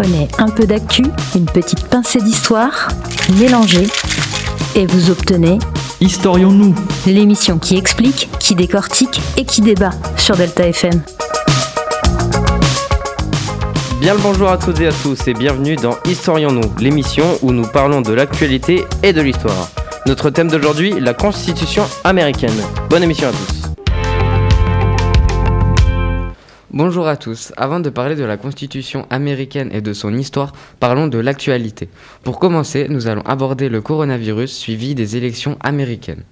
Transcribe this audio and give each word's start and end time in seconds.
Prenez 0.00 0.28
un 0.38 0.48
peu 0.48 0.64
d'actu, 0.64 1.02
une 1.34 1.46
petite 1.46 1.88
pincée 1.88 2.20
d'histoire, 2.20 2.86
mélangez 3.36 3.88
et 4.76 4.86
vous 4.86 5.10
obtenez 5.10 5.58
Historions-nous 6.00 6.72
l'émission 7.04 7.58
qui 7.58 7.76
explique, 7.76 8.28
qui 8.38 8.54
décortique 8.54 9.20
et 9.36 9.44
qui 9.44 9.60
débat 9.60 9.90
sur 10.16 10.36
Delta 10.36 10.68
FM. 10.68 11.02
Bien 14.00 14.14
le 14.14 14.20
bonjour 14.20 14.50
à 14.50 14.56
toutes 14.56 14.78
et 14.78 14.86
à 14.86 14.92
tous 14.92 15.26
et 15.26 15.34
bienvenue 15.34 15.74
dans 15.74 15.96
Historions-nous, 16.04 16.78
l'émission 16.78 17.24
où 17.42 17.50
nous 17.50 17.66
parlons 17.66 18.00
de 18.00 18.12
l'actualité 18.12 18.84
et 19.02 19.12
de 19.12 19.20
l'histoire. 19.20 19.68
Notre 20.06 20.30
thème 20.30 20.48
d'aujourd'hui, 20.48 20.94
la 21.00 21.12
Constitution 21.12 21.82
américaine. 22.04 22.54
Bonne 22.88 23.02
émission 23.02 23.26
à 23.26 23.32
tous. 23.32 23.57
Bonjour 26.78 27.08
à 27.08 27.16
tous. 27.16 27.52
Avant 27.56 27.80
de 27.80 27.90
parler 27.90 28.14
de 28.14 28.22
la 28.22 28.36
Constitution 28.36 29.04
américaine 29.10 29.68
et 29.72 29.80
de 29.80 29.92
son 29.92 30.14
histoire, 30.14 30.52
parlons 30.78 31.08
de 31.08 31.18
l'actualité. 31.18 31.88
Pour 32.22 32.38
commencer, 32.38 32.86
nous 32.88 33.08
allons 33.08 33.22
aborder 33.22 33.68
le 33.68 33.80
coronavirus 33.80 34.56
suivi 34.56 34.94
des 34.94 35.16
élections 35.16 35.58
américaines. 35.58 36.22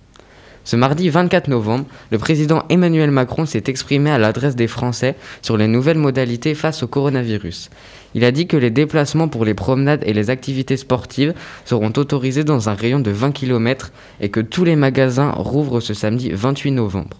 Ce 0.62 0.76
mardi 0.76 1.08
24 1.08 1.48
novembre, 1.48 1.86
le 2.12 2.18
président 2.18 2.62
Emmanuel 2.68 3.10
Macron 3.10 3.44
s'est 3.44 3.64
exprimé 3.66 4.08
à 4.12 4.18
l'adresse 4.18 4.54
des 4.54 4.68
Français 4.68 5.16
sur 5.42 5.56
les 5.56 5.66
nouvelles 5.66 5.98
modalités 5.98 6.54
face 6.54 6.84
au 6.84 6.86
coronavirus. 6.86 7.68
Il 8.14 8.24
a 8.24 8.30
dit 8.30 8.46
que 8.46 8.56
les 8.56 8.70
déplacements 8.70 9.26
pour 9.26 9.44
les 9.44 9.54
promenades 9.54 10.04
et 10.06 10.12
les 10.12 10.30
activités 10.30 10.76
sportives 10.76 11.34
seront 11.64 11.92
autorisés 11.96 12.44
dans 12.44 12.68
un 12.68 12.74
rayon 12.74 13.00
de 13.00 13.10
20 13.10 13.32
km 13.32 13.90
et 14.20 14.28
que 14.28 14.38
tous 14.38 14.62
les 14.62 14.76
magasins 14.76 15.32
rouvrent 15.32 15.80
ce 15.80 15.92
samedi 15.92 16.30
28 16.30 16.70
novembre 16.70 17.16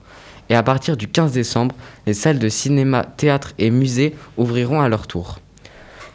et 0.49 0.55
à 0.55 0.63
partir 0.63 0.97
du 0.97 1.09
15 1.09 1.33
décembre, 1.33 1.75
les 2.07 2.15
salles 2.15 2.39
de 2.39 2.49
cinéma, 2.49 3.05
théâtre 3.17 3.53
et 3.59 3.71
musées 3.71 4.15
ouvriront 4.37 4.81
à 4.81 4.89
leur 4.89 5.07
tour. 5.07 5.39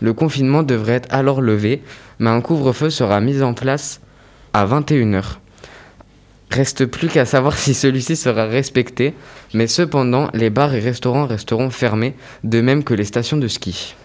Le 0.02 0.13
confinement 0.13 0.64
devrait 0.64 0.94
être 0.94 1.14
alors 1.14 1.42
levé, 1.42 1.83
mais 2.19 2.30
un 2.30 2.42
couvre-feu 2.42 2.89
sera 2.89 3.22
mis 3.22 3.42
en 3.42 3.53
place 3.53 4.02
à 4.53 4.66
21h. 4.66 5.23
Reste 6.50 6.86
plus 6.86 7.08
qu'à 7.08 7.25
savoir 7.25 7.58
si 7.58 7.73
celui-ci 7.73 8.16
sera 8.16 8.45
respecté, 8.45 9.14
mais 9.53 9.67
cependant, 9.67 10.30
les 10.33 10.50
bars 10.50 10.73
et 10.73 10.80
restaurants 10.80 11.25
resteront 11.25 11.70
fermés, 11.70 12.16
de 12.44 12.61
même 12.61 12.83
que 12.83 12.94
les 12.94 13.05
stations 13.05 13.38
de 13.38 13.48
ski. 13.48 13.95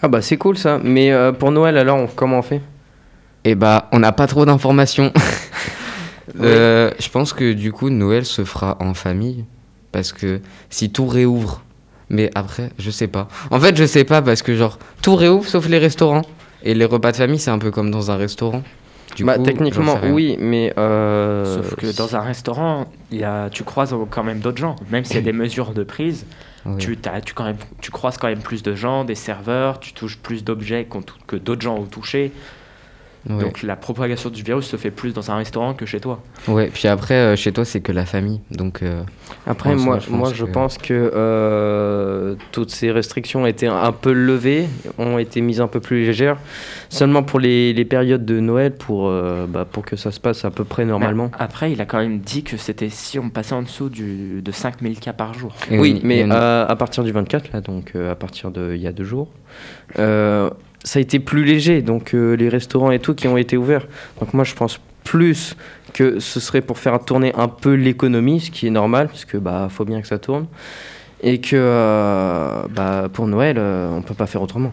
Ah 0.00 0.08
bah 0.08 0.22
c'est 0.22 0.36
cool 0.36 0.56
ça, 0.56 0.80
mais 0.82 1.12
euh, 1.12 1.32
pour 1.32 1.52
Noël 1.52 1.76
alors, 1.76 2.12
comment 2.14 2.38
on 2.38 2.42
fait? 2.42 2.62
Eh 3.44 3.54
bah, 3.54 3.88
on 3.92 3.98
n'a 3.98 4.12
pas 4.12 4.26
trop 4.26 4.44
d'informations. 4.44 5.12
Euh, 6.40 6.90
je 6.98 7.08
pense 7.08 7.32
que 7.32 7.52
du 7.52 7.72
coup, 7.72 7.90
Noël 7.90 8.24
se 8.24 8.44
fera 8.44 8.76
en 8.80 8.94
famille. 8.94 9.44
Parce 9.92 10.12
que 10.12 10.40
si 10.70 10.90
tout 10.90 11.06
réouvre, 11.06 11.62
mais 12.08 12.30
après, 12.34 12.70
je 12.78 12.90
sais 12.90 13.08
pas. 13.08 13.28
En 13.50 13.60
fait, 13.60 13.76
je 13.76 13.84
sais 13.84 14.04
pas 14.04 14.22
parce 14.22 14.42
que 14.42 14.56
genre, 14.56 14.78
tout 15.02 15.14
réouvre 15.16 15.46
sauf 15.46 15.68
les 15.68 15.78
restaurants. 15.78 16.22
Et 16.64 16.74
les 16.74 16.84
repas 16.84 17.12
de 17.12 17.16
famille, 17.16 17.38
c'est 17.38 17.50
un 17.50 17.58
peu 17.58 17.70
comme 17.70 17.90
dans 17.90 18.10
un 18.10 18.16
restaurant. 18.16 18.62
Du 19.16 19.24
bah, 19.24 19.38
techniquement, 19.38 19.98
oui, 20.10 20.36
mais. 20.40 20.72
Euh, 20.78 21.56
sauf 21.56 21.74
que 21.74 21.96
dans 21.96 22.16
un 22.16 22.20
restaurant, 22.20 22.86
y 23.10 23.24
a, 23.24 23.50
tu 23.50 23.62
croises 23.62 23.94
quand 24.10 24.24
même 24.24 24.40
d'autres 24.40 24.60
gens. 24.60 24.76
Même 24.90 25.04
s'il 25.04 25.16
y 25.16 25.18
a 25.18 25.22
des 25.22 25.32
mesures 25.32 25.72
de 25.72 25.84
prise, 25.84 26.24
tu, 26.78 26.96
tu, 27.24 27.34
quand 27.34 27.44
même, 27.44 27.56
tu 27.80 27.90
croises 27.90 28.16
quand 28.16 28.28
même 28.28 28.40
plus 28.40 28.62
de 28.62 28.74
gens, 28.74 29.04
des 29.04 29.14
serveurs, 29.14 29.80
tu 29.80 29.92
touches 29.92 30.18
plus 30.18 30.44
d'objets 30.44 30.86
que 31.26 31.36
d'autres 31.36 31.62
gens 31.62 31.76
ont 31.76 31.84
touché. 31.84 32.32
Donc 33.26 33.62
la 33.62 33.76
propagation 33.76 34.30
du 34.30 34.42
virus 34.42 34.66
se 34.66 34.76
fait 34.76 34.90
plus 34.90 35.14
dans 35.14 35.30
un 35.30 35.36
restaurant 35.36 35.74
que 35.74 35.86
chez 35.86 36.00
toi. 36.00 36.20
Ouais, 36.48 36.70
puis 36.72 36.88
après, 36.88 37.14
euh, 37.14 37.36
chez 37.36 37.52
toi, 37.52 37.64
c'est 37.64 37.80
que 37.80 37.92
la 37.92 38.04
famille. 38.04 38.40
Donc, 38.50 38.82
euh, 38.82 39.02
après, 39.46 39.76
moi, 39.76 39.98
je 40.00 40.10
moi, 40.10 40.32
je 40.34 40.44
pense 40.44 40.76
que 40.78 41.12
euh, 41.14 42.34
toutes 42.50 42.70
ces 42.70 42.90
restrictions 42.90 43.42
ont 43.42 43.46
été 43.46 43.66
un 43.68 43.92
peu 43.92 44.12
levées, 44.12 44.66
ont 44.98 45.18
été 45.18 45.40
mises 45.40 45.60
un 45.60 45.68
peu 45.68 45.80
plus 45.80 46.04
légères, 46.04 46.38
seulement 46.88 47.22
pour 47.22 47.38
les, 47.38 47.72
les 47.72 47.84
périodes 47.84 48.24
de 48.24 48.40
Noël, 48.40 48.74
pour, 48.74 49.10
bah, 49.48 49.66
pour 49.70 49.84
que 49.84 49.96
ça 49.96 50.10
se 50.10 50.20
passe 50.20 50.44
à 50.44 50.50
peu 50.50 50.64
près 50.64 50.84
normalement. 50.84 51.30
après, 51.38 51.72
il 51.72 51.80
a 51.80 51.86
quand 51.86 51.98
même 51.98 52.18
dit 52.18 52.42
que 52.42 52.56
c'était 52.56 52.88
si 52.88 53.18
on 53.18 53.30
passait 53.30 53.54
en 53.54 53.62
dessous 53.62 53.88
du, 53.88 54.42
de 54.42 54.52
5000 54.52 54.98
cas 54.98 55.12
par 55.12 55.34
jour. 55.34 55.54
oui, 55.70 56.00
mais 56.02 56.28
à 56.30 56.74
partir 56.76 57.04
du 57.04 57.12
24, 57.12 57.52
là, 57.52 57.60
donc 57.60 57.94
à 57.94 58.14
partir 58.14 58.50
de 58.50 58.74
il 58.74 58.80
y 58.82 58.86
a 58.86 58.92
deux 58.92 59.04
jours 59.04 59.28
ça 60.84 60.98
a 60.98 61.02
été 61.02 61.18
plus 61.18 61.44
léger, 61.44 61.82
donc 61.82 62.14
euh, 62.14 62.34
les 62.34 62.48
restaurants 62.48 62.90
et 62.90 62.98
tout 62.98 63.14
qui 63.14 63.28
ont 63.28 63.36
été 63.36 63.56
ouverts. 63.56 63.86
Donc 64.20 64.34
moi 64.34 64.44
je 64.44 64.54
pense 64.54 64.80
plus 65.04 65.56
que 65.92 66.20
ce 66.20 66.40
serait 66.40 66.60
pour 66.60 66.78
faire 66.78 66.98
tourner 67.04 67.32
un 67.34 67.48
peu 67.48 67.74
l'économie, 67.74 68.40
ce 68.40 68.50
qui 68.50 68.66
est 68.66 68.70
normal, 68.70 69.08
parce 69.08 69.24
que 69.24 69.36
bah 69.36 69.68
faut 69.70 69.84
bien 69.84 70.00
que 70.00 70.08
ça 70.08 70.18
tourne, 70.18 70.46
et 71.22 71.40
que 71.40 71.56
euh, 71.56 72.62
bah, 72.70 73.08
pour 73.12 73.26
Noël 73.26 73.56
euh, 73.58 73.90
on 73.90 74.02
peut 74.02 74.14
pas 74.14 74.26
faire 74.26 74.42
autrement. 74.42 74.72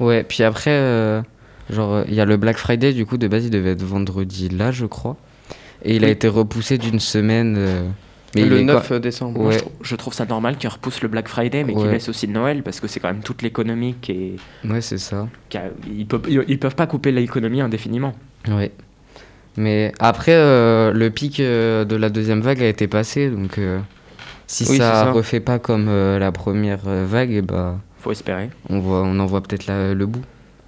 Ouais, 0.00 0.24
puis 0.24 0.42
après 0.42 1.22
genre 1.70 2.04
il 2.08 2.14
y 2.14 2.20
a 2.20 2.24
le 2.24 2.36
Black 2.36 2.58
Friday 2.58 2.92
du 2.92 3.06
coup 3.06 3.16
de 3.16 3.26
base 3.26 3.46
il 3.46 3.50
devait 3.50 3.70
être 3.70 3.82
vendredi 3.82 4.48
là 4.48 4.70
je 4.70 4.86
crois, 4.86 5.16
et 5.84 5.96
il 5.96 6.04
a 6.04 6.08
été 6.08 6.28
repoussé 6.28 6.78
d'une 6.78 7.00
semaine 7.00 7.92
le 8.34 8.62
9 8.62 8.92
décembre. 9.00 9.50
je, 9.82 9.96
trouve 9.96 10.14
ça 10.14 10.24
normal 10.26 10.56
qu'ils 10.56 10.70
repoussent 10.70 11.02
le 11.02 11.08
Black 11.08 11.28
Friday, 11.28 11.64
mais 11.64 11.74
qu'ils 11.74 11.90
laissent 11.90 12.08
aussi 12.08 12.28
Noël, 12.28 12.62
parce 12.62 12.80
que 12.80 12.88
c'est 12.88 13.00
quand 13.00 13.08
même 13.08 13.22
toute 13.22 13.42
l'économie 13.42 13.94
qui 14.00 14.12
est. 14.12 14.68
Ouais, 14.68 14.80
c'est 14.80 14.98
ça. 14.98 15.28
ils, 15.90 16.06
peuvent, 16.06 16.26
ils 16.28 16.58
peuvent 16.58 16.74
pas 16.74 16.86
couper 16.86 17.12
l'économie 17.12 17.60
indéfiniment. 17.60 18.14
Ouais. 18.48 18.72
Mais 19.56 19.92
après, 19.98 20.34
euh, 20.34 20.92
le 20.92 21.10
pic 21.10 21.38
euh, 21.38 21.84
de 21.84 21.96
la 21.96 22.08
deuxième 22.08 22.40
vague 22.40 22.62
a 22.62 22.68
été 22.68 22.88
passé, 22.88 23.30
donc 23.30 23.58
euh, 23.58 23.78
si 24.46 24.64
ça, 24.64 25.12
refait 25.12 25.40
pas 25.40 25.58
comme 25.58 25.88
la 26.18 26.32
première 26.32 26.80
vague, 26.84 27.30
et 27.30 27.36
eh 27.36 27.42
bah. 27.42 27.78
Faut 28.00 28.12
espérer. 28.12 28.50
On, 28.68 28.80
voit, 28.80 29.02
on 29.02 29.18
en 29.18 29.26
voit 29.26 29.42
peut-être 29.42 29.66
le 29.68 30.06
bout. 30.06 30.22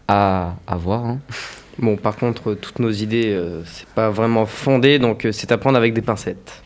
À, 0.08 0.54
à 0.68 0.76
voir. 0.76 1.04
Hein. 1.04 1.18
Bon, 1.78 1.96
par 1.96 2.16
contre, 2.16 2.54
toutes 2.54 2.78
nos 2.78 2.90
idées, 2.90 3.38
c'est 3.66 3.88
pas 3.88 4.08
vraiment 4.08 4.46
fondé, 4.46 4.98
donc 4.98 5.26
c'est 5.32 5.52
à 5.52 5.58
prendre 5.58 5.76
avec 5.76 5.92
des 5.92 6.00
pincettes. 6.00 6.62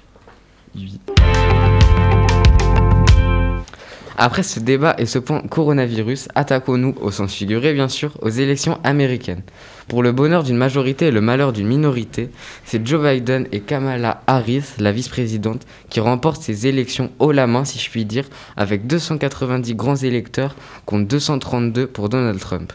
Après 4.23 4.43
ce 4.43 4.61
débat 4.61 4.95
et 4.99 5.07
ce 5.07 5.19
point 5.19 5.41
coronavirus, 5.41 6.29
attaquons-nous, 6.35 6.95
au 7.01 7.11
sens 7.11 7.33
figuré 7.33 7.73
bien 7.73 7.89
sûr, 7.89 8.13
aux 8.21 8.29
élections 8.29 8.79
américaines. 8.85 9.41
Pour 9.89 10.03
le 10.03 10.13
bonheur 10.13 10.43
d'une 10.43 10.59
majorité 10.59 11.07
et 11.07 11.11
le 11.11 11.23
malheur 11.23 11.55
d'une 11.55 11.67
minorité, 11.67 12.29
c'est 12.67 12.87
Joe 12.87 13.03
Biden 13.03 13.49
et 13.51 13.61
Kamala 13.61 14.23
Harris, 14.27 14.75
la 14.79 14.93
vice-présidente, 14.93 15.67
qui 15.89 16.01
remportent 16.01 16.43
ces 16.43 16.67
élections 16.67 17.11
haut 17.19 17.33
la 17.33 17.47
main, 17.47 17.65
si 17.65 17.79
je 17.79 17.89
puis 17.89 18.05
dire, 18.05 18.29
avec 18.59 18.87
290 18.87 19.75
grands 19.75 19.97
électeurs 19.97 20.55
contre 20.85 21.09
232 21.09 21.87
pour 21.87 22.11
Donald 22.11 22.39
Trump. 22.39 22.75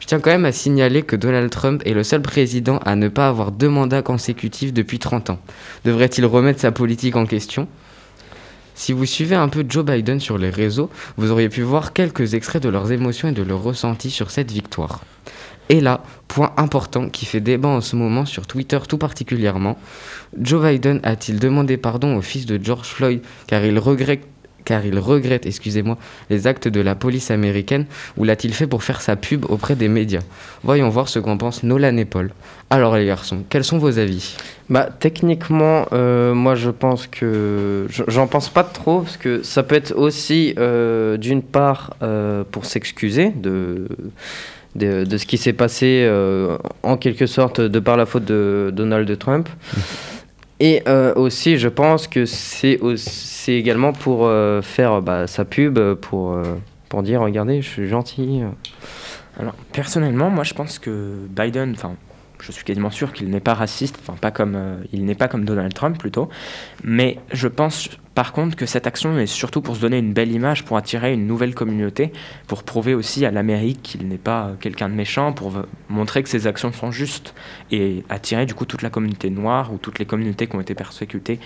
Je 0.00 0.06
tiens 0.06 0.20
quand 0.20 0.30
même 0.30 0.44
à 0.44 0.52
signaler 0.52 1.02
que 1.02 1.16
Donald 1.16 1.50
Trump 1.50 1.82
est 1.84 1.94
le 1.94 2.02
seul 2.02 2.22
président 2.22 2.78
à 2.78 2.96
ne 2.96 3.08
pas 3.08 3.28
avoir 3.28 3.52
deux 3.52 3.68
mandats 3.68 4.02
consécutifs 4.02 4.72
depuis 4.72 4.98
30 4.98 5.30
ans. 5.30 5.38
Devrait-il 5.84 6.26
remettre 6.26 6.60
sa 6.60 6.72
politique 6.72 7.16
en 7.16 7.26
question? 7.26 7.68
Si 8.74 8.92
vous 8.92 9.06
suivez 9.06 9.36
un 9.36 9.48
peu 9.48 9.64
Joe 9.68 9.84
Biden 9.84 10.18
sur 10.18 10.36
les 10.36 10.50
réseaux, 10.50 10.90
vous 11.16 11.30
auriez 11.30 11.48
pu 11.48 11.62
voir 11.62 11.92
quelques 11.92 12.34
extraits 12.34 12.62
de 12.62 12.68
leurs 12.68 12.90
émotions 12.90 13.28
et 13.28 13.32
de 13.32 13.42
leurs 13.42 13.62
ressentis 13.62 14.10
sur 14.10 14.32
cette 14.32 14.50
victoire. 14.50 15.02
Et 15.68 15.80
là, 15.80 16.02
point 16.28 16.52
important 16.56 17.08
qui 17.08 17.24
fait 17.24 17.40
débat 17.40 17.68
en 17.68 17.80
ce 17.80 17.96
moment 17.96 18.26
sur 18.26 18.46
Twitter 18.46 18.78
tout 18.88 18.98
particulièrement, 18.98 19.78
Joe 20.38 20.62
Biden 20.66 21.00
a-t-il 21.04 21.38
demandé 21.38 21.76
pardon 21.76 22.16
au 22.16 22.20
fils 22.20 22.46
de 22.46 22.62
George 22.62 22.88
Floyd 22.88 23.22
car 23.46 23.64
il 23.64 23.78
regrette 23.78 24.26
car 24.64 24.84
il 24.84 24.98
regrette, 24.98 25.46
excusez-moi, 25.46 25.98
les 26.30 26.46
actes 26.46 26.68
de 26.68 26.80
la 26.80 26.94
police 26.94 27.30
américaine 27.30 27.86
ou 28.16 28.24
l'a-t-il 28.24 28.54
fait 28.54 28.66
pour 28.66 28.82
faire 28.82 29.00
sa 29.00 29.16
pub 29.16 29.44
auprès 29.50 29.76
des 29.76 29.88
médias 29.88 30.22
Voyons 30.62 30.88
voir 30.88 31.08
ce 31.08 31.18
qu'en 31.18 31.36
pensent 31.36 31.62
Nolan 31.62 31.96
et 31.96 32.04
Paul. 32.04 32.30
Alors 32.70 32.96
les 32.96 33.06
garçons, 33.06 33.44
quels 33.48 33.64
sont 33.64 33.78
vos 33.78 33.98
avis? 33.98 34.36
Bah 34.70 34.88
techniquement, 34.98 35.86
euh, 35.92 36.34
moi 36.34 36.54
je 36.54 36.70
pense 36.70 37.06
que 37.06 37.86
j'en 38.08 38.26
pense 38.26 38.48
pas 38.48 38.64
trop 38.64 39.00
parce 39.00 39.16
que 39.16 39.42
ça 39.42 39.62
peut 39.62 39.74
être 39.74 39.94
aussi 39.96 40.54
euh, 40.58 41.16
d'une 41.16 41.42
part 41.42 41.94
euh, 42.02 42.42
pour 42.50 42.64
s'excuser 42.64 43.30
de, 43.30 43.86
de, 44.74 45.04
de 45.04 45.18
ce 45.18 45.26
qui 45.26 45.36
s'est 45.36 45.52
passé 45.52 46.10
en 46.82 46.96
quelque 46.96 47.26
sorte 47.26 47.60
de 47.60 47.78
par 47.78 47.96
la 47.96 48.06
faute 48.06 48.24
de 48.24 48.72
Donald 48.74 49.18
Trump. 49.18 49.48
Et 50.66 50.82
aussi, 51.16 51.58
je 51.58 51.68
pense 51.68 52.06
que 52.06 52.24
c'est 52.24 52.78
également 53.48 53.92
pour 53.92 54.24
euh, 54.24 54.62
faire 54.62 55.02
bah, 55.02 55.26
sa 55.26 55.44
pub, 55.44 55.78
pour, 55.96 56.32
euh, 56.32 56.42
pour 56.88 57.02
dire 57.02 57.20
regardez, 57.20 57.60
je 57.60 57.68
suis 57.68 57.86
gentil. 57.86 58.40
Alors, 59.38 59.52
personnellement, 59.74 60.30
moi 60.30 60.42
je 60.42 60.54
pense 60.54 60.78
que 60.78 61.16
Biden, 61.28 61.72
enfin, 61.76 61.96
je 62.44 62.52
suis 62.52 62.64
quasiment 62.64 62.90
sûr 62.90 63.12
qu'il 63.12 63.30
n'est 63.30 63.40
pas 63.40 63.54
raciste, 63.54 63.98
enfin, 64.00 64.16
pas 64.20 64.30
comme, 64.30 64.54
euh, 64.54 64.76
il 64.92 65.04
n'est 65.04 65.14
pas 65.14 65.28
comme 65.28 65.44
Donald 65.44 65.72
Trump 65.72 65.98
plutôt, 65.98 66.28
mais 66.82 67.18
je 67.32 67.48
pense 67.48 67.88
par 68.14 68.32
contre 68.32 68.54
que 68.56 68.66
cette 68.66 68.86
action 68.86 69.18
est 69.18 69.26
surtout 69.26 69.60
pour 69.60 69.76
se 69.76 69.80
donner 69.80 69.98
une 69.98 70.12
belle 70.12 70.30
image, 70.30 70.64
pour 70.64 70.76
attirer 70.76 71.14
une 71.14 71.26
nouvelle 71.26 71.54
communauté, 71.54 72.12
pour 72.46 72.62
prouver 72.62 72.94
aussi 72.94 73.24
à 73.24 73.30
l'Amérique 73.30 73.82
qu'il 73.82 74.06
n'est 74.06 74.18
pas 74.18 74.52
quelqu'un 74.60 74.88
de 74.88 74.94
méchant, 74.94 75.32
pour 75.32 75.52
montrer 75.88 76.22
que 76.22 76.28
ses 76.28 76.46
actions 76.46 76.72
sont 76.72 76.90
justes 76.90 77.34
et 77.70 78.04
attirer 78.08 78.46
du 78.46 78.54
coup 78.54 78.66
toute 78.66 78.82
la 78.82 78.90
communauté 78.90 79.30
noire 79.30 79.72
ou 79.72 79.78
toutes 79.78 79.98
les 79.98 80.04
communautés 80.04 80.46
qui 80.46 80.54
ont 80.54 80.60
été 80.60 80.74
persécutées 80.74 81.40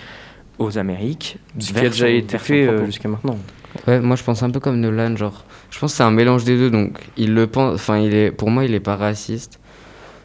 aux 0.59 0.77
Amériques. 0.77 1.37
Ce 1.57 1.71
qui 1.71 1.79
a 1.79 1.89
déjà 1.89 2.09
été 2.09 2.37
fait 2.37 2.67
euh, 2.67 2.85
jusqu'à 2.85 3.07
maintenant. 3.07 3.37
Ouais, 3.87 3.99
moi 3.99 4.15
je 4.15 4.23
pense 4.23 4.43
un 4.43 4.49
peu 4.49 4.59
comme 4.59 4.79
Nolan, 4.79 5.15
genre, 5.15 5.45
je 5.71 5.79
pense 5.79 5.91
que 5.91 5.97
c'est 5.97 6.03
un 6.03 6.11
mélange 6.11 6.43
des 6.43 6.57
deux, 6.57 6.69
donc 6.69 6.99
il 7.17 7.33
le 7.33 7.47
pense, 7.47 7.75
enfin, 7.75 7.97
il 7.99 8.13
est, 8.13 8.31
pour 8.31 8.49
moi, 8.49 8.65
il 8.65 8.73
est 8.73 8.79
pas 8.79 8.95
raciste. 8.95 9.59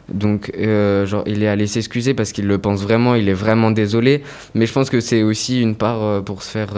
Donc, 0.09 0.51
euh, 0.57 1.05
genre, 1.05 1.23
il 1.25 1.43
est 1.43 1.47
allé 1.47 1.67
s'excuser 1.67 2.13
parce 2.13 2.31
qu'il 2.31 2.47
le 2.47 2.57
pense 2.57 2.81
vraiment, 2.81 3.15
il 3.15 3.27
est 3.29 3.33
vraiment 3.33 3.71
désolé. 3.71 4.23
Mais 4.53 4.65
je 4.65 4.73
pense 4.73 4.89
que 4.89 4.99
c'est 4.99 5.23
aussi 5.23 5.61
une 5.61 5.75
part 5.75 6.03
euh, 6.03 6.21
pour 6.21 6.43
se 6.43 6.51
faire 6.51 6.73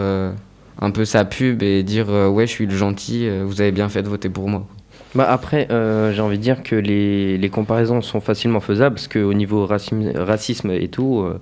un 0.79 0.91
peu 0.91 1.06
sa 1.06 1.25
pub 1.25 1.63
et 1.63 1.83
dire 1.83 2.09
Ouais, 2.09 2.47
je 2.47 2.51
suis 2.51 2.65
le 2.65 2.75
gentil, 2.75 3.29
vous 3.45 3.62
avez 3.62 3.71
bien 3.71 3.89
fait 3.89 4.03
de 4.03 4.09
voter 4.09 4.29
pour 4.29 4.47
moi. 4.47 4.68
Bah 5.15 5.25
après, 5.29 5.68
euh, 5.71 6.13
j'ai 6.13 6.21
envie 6.21 6.38
de 6.38 6.44
dire 6.44 6.63
que 6.63 6.75
les, 6.75 7.38
les, 7.38 7.50
comparaisons 7.50 8.01
sont 8.01 8.19
facilement 8.19 8.59
faisables 8.59 8.95
parce 8.95 9.07
qu'au 9.07 9.33
niveau 9.33 9.65
racisme, 9.65 10.12
racisme 10.15 10.71
et 10.71 10.89
tout, 10.89 11.21
euh, 11.21 11.39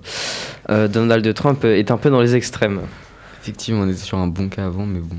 euh, 0.70 0.88
Donald 0.88 1.34
Trump 1.34 1.64
est 1.64 1.90
un 1.90 1.96
peu 1.96 2.08
dans 2.08 2.20
les 2.20 2.36
extrêmes. 2.36 2.80
Effectivement, 3.42 3.82
on 3.82 3.88
était 3.88 3.98
sur 3.98 4.18
un 4.18 4.28
bon 4.28 4.48
cas 4.48 4.66
avant, 4.66 4.86
mais 4.86 5.00
bon. 5.00 5.16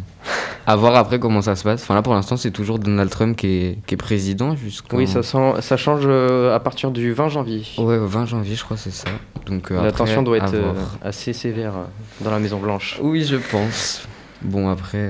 À 0.68 0.76
voir 0.76 0.96
après 0.96 1.18
comment 1.18 1.42
ça 1.42 1.56
se 1.56 1.64
passe. 1.64 1.82
Enfin 1.82 1.96
là, 1.96 2.02
pour 2.02 2.14
l'instant, 2.14 2.38
c'est 2.38 2.52
toujours 2.52 2.78
Donald 2.78 3.10
Trump 3.10 3.38
qui 3.38 3.48
est, 3.48 3.78
qui 3.88 3.94
est 3.94 3.98
président 3.98 4.56
jusqu'au. 4.56 4.98
Oui, 4.98 5.08
ça, 5.08 5.24
sent, 5.24 5.54
ça 5.62 5.78
change 5.78 6.08
à 6.08 6.60
partir 6.60 6.92
du 6.92 7.14
20 7.14 7.30
janvier. 7.30 7.64
Ouais, 7.78 7.98
20 7.98 8.26
janvier, 8.26 8.56
je 8.56 8.64
crois, 8.64 8.78
c'est 8.78 8.92
ça. 8.92 9.08
Donc 9.46 9.70
la 9.70 9.92
tension 9.92 10.24
doit 10.24 10.38
être 10.38 10.56
assez 11.02 11.34
sévère 11.34 11.74
dans 12.22 12.32
la 12.32 12.40
Maison 12.40 12.60
Blanche. 12.60 13.00
Oui, 13.02 13.24
je 13.24 13.38
pense. 13.38 14.06
Bon, 14.42 14.70
après, 14.70 15.10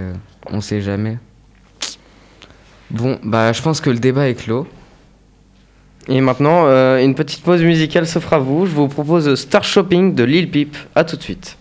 on 0.52 0.62
sait 0.62 0.80
jamais. 0.80 1.18
Bon, 2.90 3.20
bah 3.24 3.52
je 3.52 3.62
pense 3.62 3.82
que 3.82 3.90
le 3.90 4.00
débat 4.00 4.30
est 4.30 4.36
clos. 4.36 4.66
Et 6.08 6.22
maintenant, 6.22 6.64
euh, 6.66 7.04
une 7.04 7.16
petite 7.16 7.44
pause 7.44 7.62
musicale 7.62 8.08
s'offre 8.08 8.34
à 8.34 8.40
vous. 8.40 8.66
Je 8.66 8.72
vous 8.72 8.88
propose 8.88 9.36
Star 9.36 9.64
Shopping 9.64 10.16
de 10.16 10.24
Lil 10.24 10.50
Peep. 10.50 10.78
A 10.96 11.04
tout 11.04 11.18
de 11.18 11.22
suite. 11.22 11.58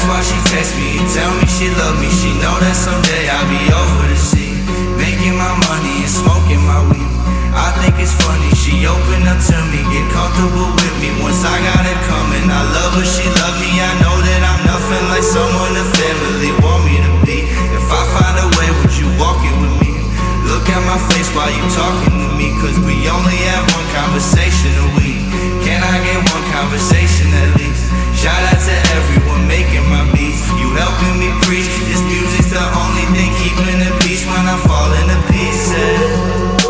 That's 0.00 0.16
why 0.16 0.24
she 0.24 0.38
text 0.48 0.72
me 0.80 0.96
and 0.96 1.04
tell 1.12 1.28
me 1.36 1.44
she 1.44 1.68
love 1.76 2.00
me. 2.00 2.08
She 2.08 2.32
know 2.40 2.56
that 2.64 2.72
someday 2.72 3.28
I'll 3.28 3.44
be 3.52 3.60
over 3.68 4.08
the 4.08 4.16
sea, 4.16 4.56
making 4.96 5.36
my 5.36 5.52
money 5.68 6.00
and 6.00 6.08
smoking 6.08 6.64
my 6.64 6.80
weed. 6.88 7.04
I 7.52 7.68
think 7.84 8.00
it's 8.00 8.16
funny 8.16 8.48
she 8.56 8.88
opened 8.88 9.28
up 9.28 9.36
to 9.36 9.60
me, 9.68 9.84
get 9.92 10.08
comfortable 10.08 10.72
with 10.72 10.96
me. 11.04 11.12
Once 11.20 11.44
I 11.44 11.52
got 11.52 11.84
it 11.84 12.00
coming, 12.08 12.48
I 12.48 12.64
love 12.80 12.96
her, 12.96 13.04
she 13.04 13.28
love 13.44 13.60
me. 13.60 13.76
I 13.76 13.92
know 14.00 14.16
that 14.24 14.40
I'm 14.40 14.60
nothing 14.64 15.04
like 15.12 15.20
someone 15.20 15.76
the 15.76 15.84
family 15.92 16.48
want 16.64 16.80
me 16.88 16.96
to 17.04 17.12
be. 17.28 17.44
If 17.68 17.84
I 17.92 18.00
find 18.16 18.36
a 18.40 18.48
way, 18.56 18.72
would 18.80 18.96
you 18.96 19.12
walk 19.20 19.44
it 19.44 19.52
with 19.60 19.84
me? 19.84 20.00
Look 20.48 20.64
at 20.64 20.80
my 20.88 20.96
face 21.12 21.28
while 21.36 21.52
you 21.52 21.60
talking 21.76 22.16
to 22.24 22.28
me, 22.40 22.48
cause 22.64 22.80
we 22.88 23.04
only 23.04 23.36
have 23.52 23.68
one 23.76 23.88
conversation 23.92 24.72
a 24.80 24.88
week. 24.96 25.28
Can 25.60 25.84
I 25.84 26.00
get 26.00 26.24
one 26.24 26.44
conversation 26.56 27.28
at 27.36 27.52
least? 27.60 27.84
Shout 28.20 28.36
out 28.52 28.60
to 28.60 28.74
everyone 29.00 29.48
making 29.48 29.88
my 29.88 30.04
beats. 30.12 30.44
You 30.60 30.68
helping 30.76 31.16
me 31.16 31.32
preach. 31.40 31.72
This 31.88 32.02
music's 32.04 32.50
the 32.52 32.60
only 32.60 33.08
thing 33.16 33.32
keeping 33.40 33.80
the 33.80 33.96
peace 34.04 34.26
when 34.26 34.44
I 34.44 34.60
fall 34.68 34.92
into 34.92 35.16
pieces. 35.32 36.60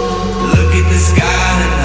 Look 0.55 0.70
at 0.79 0.87
the 0.88 0.99
sky. 0.99 1.79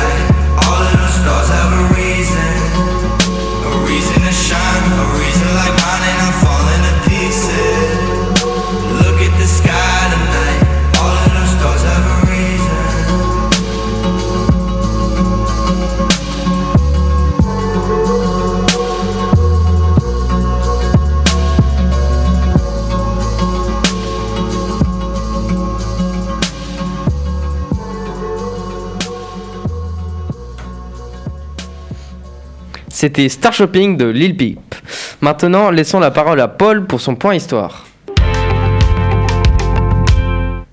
C'était 33.05 33.29
Star 33.29 33.53
Shopping 33.53 33.97
de 33.97 34.05
Lil 34.05 34.35
Peep. 34.35 34.73
Maintenant, 35.21 35.69
laissons 35.69 35.99
la 35.99 36.09
parole 36.09 36.41
à 36.41 36.47
Paul 36.47 36.87
pour 36.87 37.01
son 37.01 37.13
point 37.13 37.35
histoire. 37.35 37.85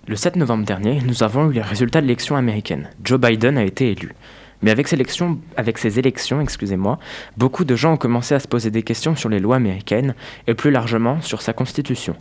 Le 0.09 0.17
7 0.17 0.37
novembre 0.37 0.65
dernier, 0.65 1.01
nous 1.05 1.23
avons 1.23 1.51
eu 1.51 1.53
les 1.53 1.61
résultats 1.61 2.01
de 2.01 2.07
l'élection 2.07 2.35
américaine. 2.35 2.89
Joe 3.05 3.21
Biden 3.21 3.59
a 3.59 3.65
été 3.65 3.91
élu. 3.91 4.15
Mais 4.63 4.71
avec 4.71 4.89
ces 4.89 5.99
élections, 5.99 6.41
excusez-moi, 6.41 6.99
beaucoup 7.37 7.67
de 7.67 7.77
gens 7.77 7.93
ont 7.93 7.99
commencé 7.99 8.35
à 8.35 8.41
se 8.41 8.49
poser 8.49 8.71
des 8.71 8.83
questions 8.83 9.15
sur 9.15 9.29
les 9.29 9.39
lois 9.39 9.57
américaines 9.57 10.15
et 10.47 10.55
plus 10.55 10.71
largement 10.71 11.21
sur 11.21 11.43
sa 11.43 11.53
constitution. 11.53 12.17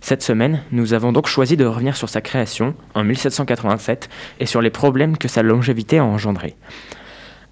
Cette 0.00 0.22
semaine, 0.22 0.62
nous 0.72 0.94
avons 0.94 1.12
donc 1.12 1.26
choisi 1.26 1.58
de 1.58 1.66
revenir 1.66 1.94
sur 1.94 2.08
sa 2.08 2.22
création, 2.22 2.74
en 2.94 3.04
1787, 3.04 4.08
et 4.40 4.46
sur 4.46 4.62
les 4.62 4.70
problèmes 4.70 5.18
que 5.18 5.28
sa 5.28 5.42
longévité 5.42 5.98
a 5.98 6.06
engendrés. 6.06 6.56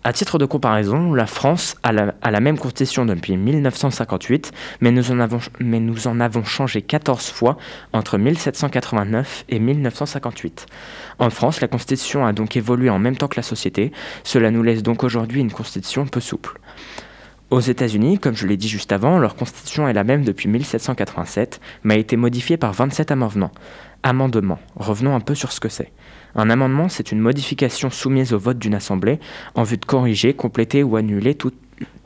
À 0.02 0.14
titre 0.14 0.38
de 0.38 0.46
comparaison, 0.46 1.12
la 1.12 1.26
France 1.26 1.76
a 1.82 1.92
la, 1.92 2.40
même 2.40 2.58
constitution 2.58 3.04
depuis 3.04 3.36
1958, 3.36 4.50
mais 4.80 4.92
nous, 4.92 5.12
en 5.12 5.20
avons, 5.20 5.40
mais 5.58 5.78
nous 5.78 6.06
en 6.06 6.20
avons 6.20 6.42
changé 6.42 6.80
14 6.80 7.28
fois 7.28 7.58
entre 7.92 8.16
1789 8.16 9.44
et 9.50 9.58
1958. 9.58 10.64
En 11.18 11.28
France, 11.28 11.60
la 11.60 11.68
constitution 11.68 12.24
a 12.24 12.32
donc 12.32 12.56
évolué 12.56 12.88
en 12.88 12.98
même 12.98 13.14
temps 13.14 13.28
que 13.28 13.36
la 13.36 13.42
société, 13.42 13.92
cela 14.24 14.50
nous 14.50 14.62
laisse 14.62 14.82
donc 14.82 15.04
aujourd'hui 15.04 15.42
une 15.42 15.52
constitution 15.52 16.06
peu 16.06 16.20
souple. 16.20 16.58
Aux 17.50 17.60
États-Unis, 17.60 18.18
comme 18.18 18.36
je 18.36 18.46
l'ai 18.46 18.56
dit 18.56 18.68
juste 18.68 18.92
avant, 18.92 19.18
leur 19.18 19.36
constitution 19.36 19.86
est 19.86 19.92
la 19.92 20.04
même 20.04 20.24
depuis 20.24 20.48
1787, 20.48 21.60
mais 21.84 21.94
a 21.94 21.98
été 21.98 22.16
modifiée 22.16 22.56
par 22.56 22.72
27 22.72 23.10
amendements. 23.10 23.52
Amendements. 24.02 24.60
Revenons 24.76 25.14
un 25.14 25.20
peu 25.20 25.34
sur 25.34 25.52
ce 25.52 25.60
que 25.60 25.68
c'est. 25.68 25.92
Un 26.34 26.50
amendement, 26.50 26.88
c'est 26.88 27.12
une 27.12 27.20
modification 27.20 27.90
soumise 27.90 28.32
au 28.32 28.38
vote 28.38 28.58
d'une 28.58 28.74
assemblée 28.74 29.18
en 29.54 29.62
vue 29.62 29.76
de 29.76 29.84
corriger, 29.84 30.34
compléter 30.34 30.82
ou 30.82 30.96
annuler 30.96 31.34
tout, 31.34 31.52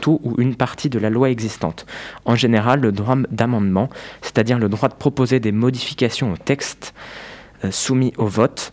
ou 0.06 0.34
une 0.38 0.54
partie 0.54 0.88
de 0.88 0.98
la 0.98 1.10
loi 1.10 1.30
existante. 1.30 1.86
En 2.24 2.34
général, 2.34 2.80
le 2.80 2.92
droit 2.92 3.16
d'amendement, 3.30 3.88
c'est-à-dire 4.22 4.58
le 4.58 4.68
droit 4.68 4.88
de 4.88 4.94
proposer 4.94 5.40
des 5.40 5.52
modifications 5.52 6.32
au 6.32 6.36
texte 6.36 6.94
euh, 7.64 7.70
soumis 7.70 8.12
au 8.18 8.26
vote, 8.26 8.72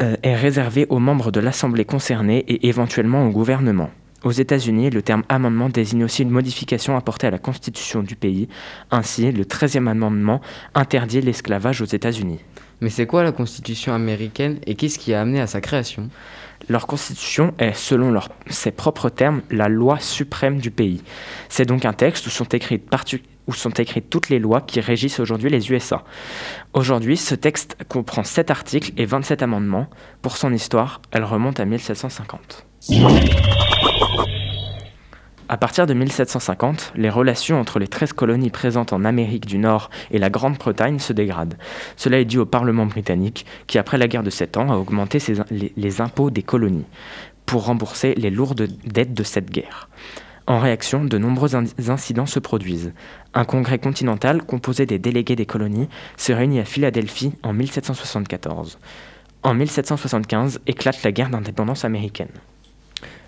euh, 0.00 0.16
est 0.22 0.34
réservé 0.34 0.86
aux 0.88 0.98
membres 0.98 1.30
de 1.30 1.40
l'Assemblée 1.40 1.84
concernée 1.84 2.38
et 2.48 2.68
éventuellement 2.68 3.26
au 3.26 3.30
gouvernement. 3.30 3.90
Aux 4.22 4.32
États-Unis, 4.32 4.90
le 4.90 5.00
terme 5.00 5.24
amendement 5.30 5.70
désigne 5.70 6.04
aussi 6.04 6.22
une 6.22 6.30
modification 6.30 6.96
apportée 6.96 7.26
à 7.26 7.30
la 7.30 7.38
constitution 7.38 8.02
du 8.02 8.16
pays. 8.16 8.48
Ainsi, 8.90 9.32
le 9.32 9.44
13e 9.44 9.88
amendement 9.88 10.42
interdit 10.74 11.22
l'esclavage 11.22 11.80
aux 11.80 11.86
États-Unis. 11.86 12.40
Mais 12.80 12.90
c'est 12.90 13.06
quoi 13.06 13.22
la 13.22 13.32
Constitution 13.32 13.94
américaine 13.94 14.58
et 14.66 14.74
qu'est-ce 14.74 14.98
qui 14.98 15.12
a 15.12 15.20
amené 15.20 15.40
à 15.40 15.46
sa 15.46 15.60
création? 15.60 16.08
Leur 16.68 16.86
Constitution 16.86 17.54
est, 17.58 17.74
selon 17.74 18.18
ses 18.48 18.70
propres 18.70 19.08
termes, 19.08 19.42
la 19.50 19.68
loi 19.68 19.98
suprême 19.98 20.58
du 20.58 20.70
pays. 20.70 21.02
C'est 21.48 21.66
donc 21.66 21.84
un 21.84 21.92
texte 21.92 22.26
où 22.26 22.30
sont, 22.30 22.44
écrites 22.44 22.88
où 23.46 23.52
sont 23.52 23.70
écrites 23.70 24.10
toutes 24.10 24.28
les 24.28 24.38
lois 24.38 24.60
qui 24.60 24.80
régissent 24.80 25.20
aujourd'hui 25.20 25.50
les 25.50 25.70
USA. 25.70 26.04
Aujourd'hui, 26.74 27.16
ce 27.16 27.34
texte 27.34 27.76
comprend 27.88 28.24
7 28.24 28.50
articles 28.50 28.92
et 28.96 29.06
27 29.06 29.42
amendements. 29.42 29.88
Pour 30.22 30.36
son 30.36 30.52
histoire, 30.52 31.00
elle 31.12 31.24
remonte 31.24 31.60
à 31.60 31.64
1750. 31.64 32.66
À 35.52 35.56
partir 35.56 35.88
de 35.88 35.94
1750, 35.94 36.92
les 36.94 37.10
relations 37.10 37.58
entre 37.58 37.80
les 37.80 37.88
13 37.88 38.12
colonies 38.12 38.50
présentes 38.50 38.92
en 38.92 39.04
Amérique 39.04 39.46
du 39.46 39.58
Nord 39.58 39.90
et 40.12 40.20
la 40.20 40.30
Grande-Bretagne 40.30 41.00
se 41.00 41.12
dégradent. 41.12 41.56
Cela 41.96 42.20
est 42.20 42.24
dû 42.24 42.38
au 42.38 42.46
Parlement 42.46 42.86
britannique 42.86 43.44
qui, 43.66 43.76
après 43.76 43.98
la 43.98 44.06
guerre 44.06 44.22
de 44.22 44.30
Sept 44.30 44.56
Ans, 44.56 44.70
a 44.70 44.76
augmenté 44.76 45.18
les 45.50 46.00
impôts 46.00 46.30
des 46.30 46.44
colonies 46.44 46.84
pour 47.46 47.64
rembourser 47.64 48.14
les 48.14 48.30
lourdes 48.30 48.68
dettes 48.84 49.12
de 49.12 49.24
cette 49.24 49.50
guerre. 49.50 49.88
En 50.46 50.60
réaction, 50.60 51.04
de 51.04 51.18
nombreux 51.18 51.56
incidents 51.56 52.26
se 52.26 52.38
produisent. 52.38 52.92
Un 53.34 53.44
congrès 53.44 53.80
continental 53.80 54.44
composé 54.44 54.86
des 54.86 55.00
délégués 55.00 55.34
des 55.34 55.46
colonies 55.46 55.88
se 56.16 56.32
réunit 56.32 56.60
à 56.60 56.64
Philadelphie 56.64 57.32
en 57.42 57.52
1774. 57.52 58.78
En 59.42 59.54
1775 59.54 60.60
éclate 60.68 61.02
la 61.02 61.10
guerre 61.10 61.30
d'indépendance 61.30 61.84
américaine. 61.84 62.28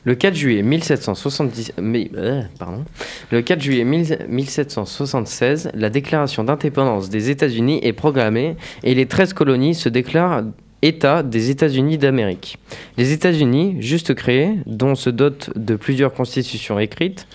Le 0.05 0.17
4 0.17 0.35
juillet 0.35 0.63
1770, 0.63 1.75
euh, 1.79 2.43
pardon, 2.59 2.85
le 3.31 3.41
4 3.41 3.61
juillet 3.61 3.85
1776, 3.85 5.71
la 5.75 5.91
déclaration 5.91 6.43
d'indépendance 6.43 7.09
des 7.09 7.31
États-Unis 7.31 7.79
est 7.85 7.93
proclamée 7.93 8.57
et 8.83 8.95
les 8.95 9.07
13 9.07 9.33
colonies 9.33 9.77
se 9.77 9.89
déclarent 9.89 10.43
État 10.83 11.23
des 11.23 11.51
États-Unis 11.51 11.99
d'Amérique. 11.99 12.59
Les 12.99 13.13
États-Unis, 13.13 13.77
juste 13.79 14.15
créés, 14.15 14.57
dont 14.67 14.97
se 14.97 15.09
dotent 15.09 15.51
de 15.57 15.77
plusieurs 15.77 16.13
constitutions 16.13 16.81
écrites, 16.81 17.29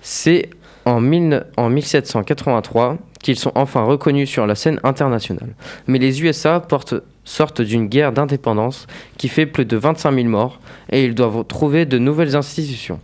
c'est 0.00 0.50
en, 0.84 1.02
en 1.56 1.70
1783 1.70 2.98
qu'ils 3.22 3.38
sont 3.38 3.52
enfin 3.54 3.82
reconnus 3.84 4.28
sur 4.28 4.46
la 4.46 4.54
scène 4.54 4.80
internationale. 4.84 5.54
Mais 5.86 5.98
les 5.98 6.22
USA 6.22 6.60
portent 6.60 6.94
sortent 7.24 7.62
d'une 7.62 7.86
guerre 7.86 8.12
d'indépendance 8.12 8.86
qui 9.16 9.28
fait 9.28 9.46
plus 9.46 9.64
de 9.64 9.76
25 9.76 10.14
000 10.14 10.28
morts 10.28 10.60
et 10.90 11.04
ils 11.04 11.14
doivent 11.14 11.44
trouver 11.46 11.86
de 11.86 11.98
nouvelles 11.98 12.36
institutions. 12.36 13.00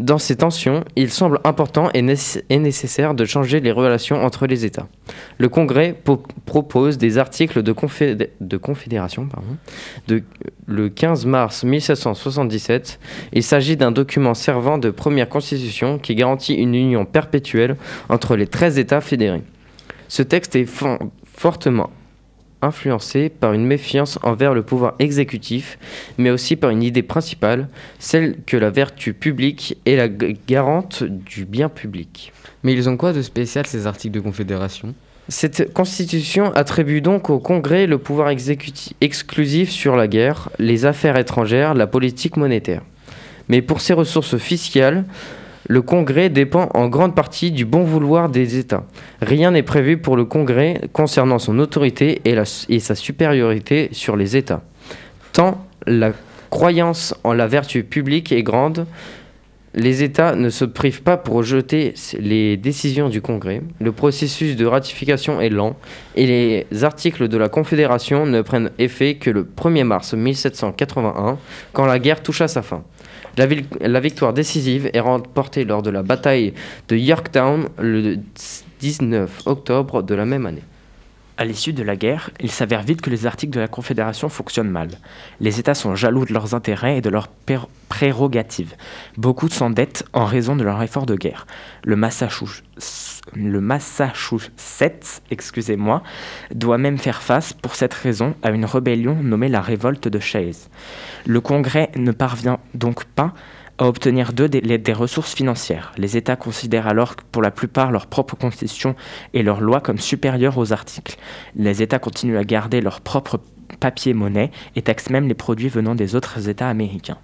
Dans 0.00 0.16
ces 0.16 0.36
tensions, 0.36 0.82
il 0.96 1.10
semble 1.10 1.40
important 1.44 1.90
et, 1.92 2.00
nécessaire 2.00 3.12
de 3.12 3.26
changer 3.26 3.60
les 3.60 3.70
relations 3.70 4.24
entre 4.24 4.46
les 4.46 4.64
États. 4.64 4.88
Le 5.36 5.50
Congrès 5.50 5.94
propose 6.46 6.96
des 6.96 7.18
articles 7.18 7.62
de, 7.62 7.72
confédération 8.56 9.28
le 10.66 10.88
15 10.88 11.26
mars 11.26 11.64
1777. 11.64 12.98
Il 13.34 13.42
s'agit 13.42 13.76
d'un 13.76 13.92
document 13.92 14.32
servant 14.32 14.78
de 14.78 14.88
première 14.88 15.28
constitution 15.28 15.98
qui 15.98 16.14
garantit 16.14 16.54
une 16.54 16.74
union 16.74 17.04
perpétuelle 17.04 17.76
entre 18.08 18.36
les 18.36 18.46
13 18.46 18.78
États 18.78 19.02
fédérés. 19.02 19.42
Ce 20.08 20.22
texte 20.22 20.56
est 20.56 20.66
fortement 21.26 21.90
influencé 22.62 23.28
par 23.28 23.52
une 23.52 23.66
méfiance 23.66 24.18
envers 24.22 24.54
le 24.54 24.62
pouvoir 24.62 24.94
exécutif, 24.98 25.78
mais 26.18 26.30
aussi 26.30 26.56
par 26.56 26.70
une 26.70 26.82
idée 26.82 27.02
principale, 27.02 27.68
celle 27.98 28.36
que 28.46 28.56
la 28.56 28.70
vertu 28.70 29.14
publique 29.14 29.78
est 29.86 29.96
la 29.96 30.08
garante 30.08 31.02
du 31.02 31.44
bien 31.44 31.68
public. 31.68 32.32
Mais 32.62 32.72
ils 32.72 32.88
ont 32.88 32.96
quoi 32.96 33.12
de 33.12 33.22
spécial 33.22 33.66
ces 33.66 33.86
articles 33.86 34.14
de 34.14 34.20
confédération? 34.20 34.94
Cette 35.28 35.72
constitution 35.72 36.52
attribue 36.54 37.00
donc 37.00 37.30
au 37.30 37.38
Congrès 37.38 37.86
le 37.86 37.98
pouvoir 37.98 38.30
exécutif 38.30 38.94
exclusif 39.00 39.70
sur 39.70 39.94
la 39.94 40.08
guerre, 40.08 40.50
les 40.58 40.86
affaires 40.86 41.16
étrangères, 41.16 41.74
la 41.74 41.86
politique 41.86 42.36
monétaire. 42.36 42.82
Mais 43.48 43.62
pour 43.62 43.80
ses 43.80 43.92
ressources 43.92 44.38
fiscales, 44.38 45.04
le 45.70 45.82
Congrès 45.82 46.30
dépend 46.30 46.68
en 46.74 46.88
grande 46.88 47.14
partie 47.14 47.52
du 47.52 47.64
bon 47.64 47.84
vouloir 47.84 48.28
des 48.28 48.58
États. 48.58 48.82
Rien 49.22 49.52
n'est 49.52 49.62
prévu 49.62 49.98
pour 49.98 50.16
le 50.16 50.24
Congrès 50.24 50.80
concernant 50.92 51.38
son 51.38 51.60
autorité 51.60 52.20
et, 52.24 52.80
sa 52.80 52.94
supériorité 52.96 53.88
sur 53.92 54.16
les 54.16 54.36
États. 54.36 54.62
Tant 55.32 55.64
la 55.86 56.10
croyance 56.50 57.14
en 57.22 57.34
la 57.34 57.46
vertu 57.46 57.84
publique 57.84 58.32
est 58.32 58.42
grande, 58.42 58.84
les 59.72 60.02
États 60.02 60.34
ne 60.34 60.50
se 60.50 60.64
privent 60.64 61.02
pas 61.02 61.16
pour 61.16 61.36
rejeter 61.36 61.94
les 62.18 62.56
décisions 62.56 63.08
du 63.08 63.22
Congrès. 63.22 63.62
Le 63.80 63.92
processus 63.92 64.56
de 64.56 64.66
ratification 64.66 65.40
est 65.40 65.50
lent 65.50 65.76
et 66.16 66.26
les 66.26 66.82
articles 66.82 67.28
de 67.28 67.38
la 67.38 67.48
Confédération 67.48 68.26
ne 68.26 68.42
prennent 68.42 68.72
effet 68.80 69.14
que 69.14 69.30
le 69.30 69.44
1er 69.44 69.84
mars 69.84 70.14
1781, 70.14 71.38
quand 71.72 71.86
la 71.86 72.00
guerre 72.00 72.24
touche 72.24 72.40
à 72.40 72.48
sa 72.48 72.62
fin. 72.62 72.82
La, 73.36 74.00
victoire 74.00 74.32
décisive 74.32 74.90
est 74.92 75.00
remportée 75.00 75.64
lors 75.64 75.82
de 75.82 75.90
la 75.90 76.02
bataille 76.02 76.54
de 76.88 76.96
Yorktown 76.96 77.68
le 77.78 78.18
19 78.80 79.42
octobre 79.46 80.02
de 80.02 80.14
la 80.14 80.24
même 80.24 80.46
année. 80.46 80.62
À 81.40 81.44
l'issue 81.46 81.72
de 81.72 81.82
la 81.82 81.96
guerre, 81.96 82.28
il 82.38 82.50
s'avère 82.50 82.82
vite 82.82 83.00
que 83.00 83.08
les 83.08 83.24
articles 83.24 83.54
de 83.54 83.60
la 83.60 83.66
Confédération 83.66 84.28
fonctionnent 84.28 84.68
mal. 84.68 84.90
Les 85.40 85.58
États 85.58 85.72
sont 85.72 85.94
jaloux 85.94 86.26
de 86.26 86.34
leurs 86.34 86.54
intérêts 86.54 86.98
et 86.98 87.00
de 87.00 87.08
leurs 87.08 87.28
prérogatives. 87.88 88.74
Beaucoup 89.16 89.48
s'endettent 89.48 90.04
en 90.12 90.26
raison 90.26 90.54
de 90.54 90.62
leur 90.62 90.82
effort 90.82 91.06
de 91.06 91.14
guerre. 91.14 91.46
Le 91.82 91.96
Massachusetts, 91.96 92.62
excusez-moi, 95.30 96.02
doit 96.54 96.76
même 96.76 96.98
faire 96.98 97.22
face, 97.22 97.54
pour 97.54 97.74
cette 97.74 97.94
raison, 97.94 98.34
à 98.42 98.50
une 98.50 98.66
rébellion 98.66 99.14
nommée 99.14 99.48
la 99.48 99.62
révolte 99.62 100.08
de 100.08 100.18
Chase. 100.18 100.68
Le 101.24 101.40
Congrès 101.40 101.90
ne 101.96 102.12
parvient 102.12 102.58
donc 102.74 103.04
pas 103.04 103.32
obtenir 103.86 104.32
d'eux 104.32 104.48
des, 104.48 104.92
ressources 104.92 105.34
financières. 105.34 105.92
Les 105.96 106.16
États 106.16 106.36
considèrent 106.36 106.86
alors 106.86 107.16
pour 107.16 107.42
la 107.42 107.50
plupart 107.50 107.90
leur 107.90 108.06
propre 108.06 108.36
constitution 108.36 108.94
et 109.32 109.42
leurs 109.42 109.60
lois 109.60 109.80
comme 109.80 109.98
supérieures 109.98 110.58
aux 110.58 110.72
articles. 110.72 111.16
Les 111.56 111.82
États 111.82 111.98
continuent 111.98 112.36
à 112.36 112.44
garder 112.44 112.80
leur 112.80 113.00
propre 113.00 113.40
papier-monnaie 113.78 114.50
et 114.76 114.82
taxent 114.82 115.10
même 115.10 115.28
les 115.28 115.34
produits 115.34 115.68
venant 115.68 115.94
des 115.94 116.14
autres 116.14 116.48
États 116.48 116.68
américains. 116.68 117.18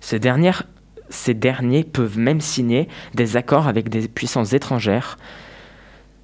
Ces, 0.00 0.18
derniers 1.34 1.84
peuvent 1.84 2.18
même 2.18 2.40
signer 2.40 2.88
des 3.14 3.36
accords 3.36 3.68
avec 3.68 3.88
des 3.88 4.08
puissances 4.08 4.52
étrangères. 4.52 5.18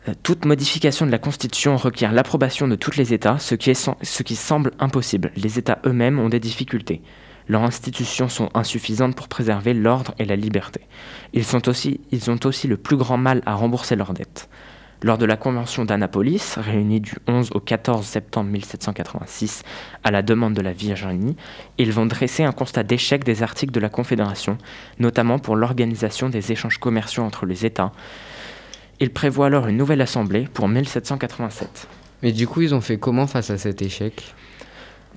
Euh, 0.08 0.14
toute 0.22 0.44
modification 0.44 1.04
de 1.04 1.10
la 1.10 1.18
Constitution 1.18 1.76
requiert 1.76 2.12
l'approbation 2.12 2.68
de 2.68 2.76
tous 2.76 2.96
les 2.96 3.12
États, 3.12 3.38
ce 3.38 3.54
qui 3.54 4.36
semble 4.36 4.72
impossible. 4.78 5.32
Les 5.36 5.58
États 5.58 5.80
eux-mêmes 5.84 6.18
ont 6.18 6.28
des 6.28 6.40
difficultés 6.40 7.02
leurs 7.48 7.62
institutions 7.62 8.28
sont 8.28 8.48
insuffisantes 8.54 9.14
pour 9.14 9.28
préserver 9.28 9.74
l'ordre 9.74 10.14
et 10.18 10.24
la 10.24 10.36
liberté. 10.36 10.80
Ils, 11.32 11.44
ont 11.54 11.60
aussi 12.46 12.68
le 12.68 12.76
plus 12.76 12.96
grand 12.96 13.18
mal 13.18 13.42
à 13.46 13.54
rembourser 13.54 13.96
leurs 13.96 14.14
dettes. 14.14 14.48
Lors 15.02 15.18
de 15.18 15.26
la 15.26 15.36
Convention 15.36 15.84
d'Annapolis, 15.84 16.54
réunie 16.56 17.00
du 17.00 17.12
11 17.28 17.50
au 17.52 17.60
14 17.60 18.06
septembre 18.06 18.48
1786 18.50 19.62
à 20.02 20.10
la 20.10 20.22
demande 20.22 20.54
de 20.54 20.62
la 20.62 20.72
Virginie, 20.72 21.36
ils 21.76 21.92
vont 21.92 22.06
dresser 22.06 22.44
un 22.44 22.52
constat 22.52 22.84
d'échec 22.84 23.22
des 23.22 23.42
articles 23.42 23.72
de 23.72 23.80
la 23.80 23.90
Confédération, 23.90 24.56
notamment 24.98 25.38
pour 25.38 25.56
l'organisation 25.56 26.30
des 26.30 26.52
échanges 26.52 26.78
commerciaux 26.78 27.22
entre 27.22 27.44
les 27.44 27.66
États. 27.66 27.92
Ils 29.00 29.10
prévoient 29.10 29.46
alors 29.46 29.66
une 29.66 29.76
nouvelle 29.76 30.00
assemblée 30.00 30.48
pour 30.54 30.68
1787. 30.68 31.88
Mais 32.22 32.32
du 32.32 32.46
coup, 32.46 32.62
ils 32.62 32.74
ont 32.74 32.80
fait 32.80 32.96
comment 32.96 33.26
face 33.26 33.50
à 33.50 33.58
cet 33.58 33.82
échec? 33.82 34.34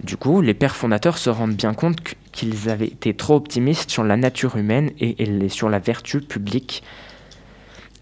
Du 0.03 0.17
coup, 0.17 0.41
les 0.41 0.53
pères 0.53 0.75
fondateurs 0.75 1.17
se 1.17 1.29
rendent 1.29 1.55
bien 1.55 1.73
compte 1.73 1.97
qu'ils 2.31 2.69
avaient 2.69 2.87
été 2.87 3.15
trop 3.15 3.35
optimistes 3.35 3.89
sur 3.89 4.03
la 4.03 4.17
nature 4.17 4.55
humaine 4.55 4.91
et, 4.99 5.49
sur 5.49 5.69
la 5.69 5.79
vertu 5.79 6.21
publique. 6.21 6.83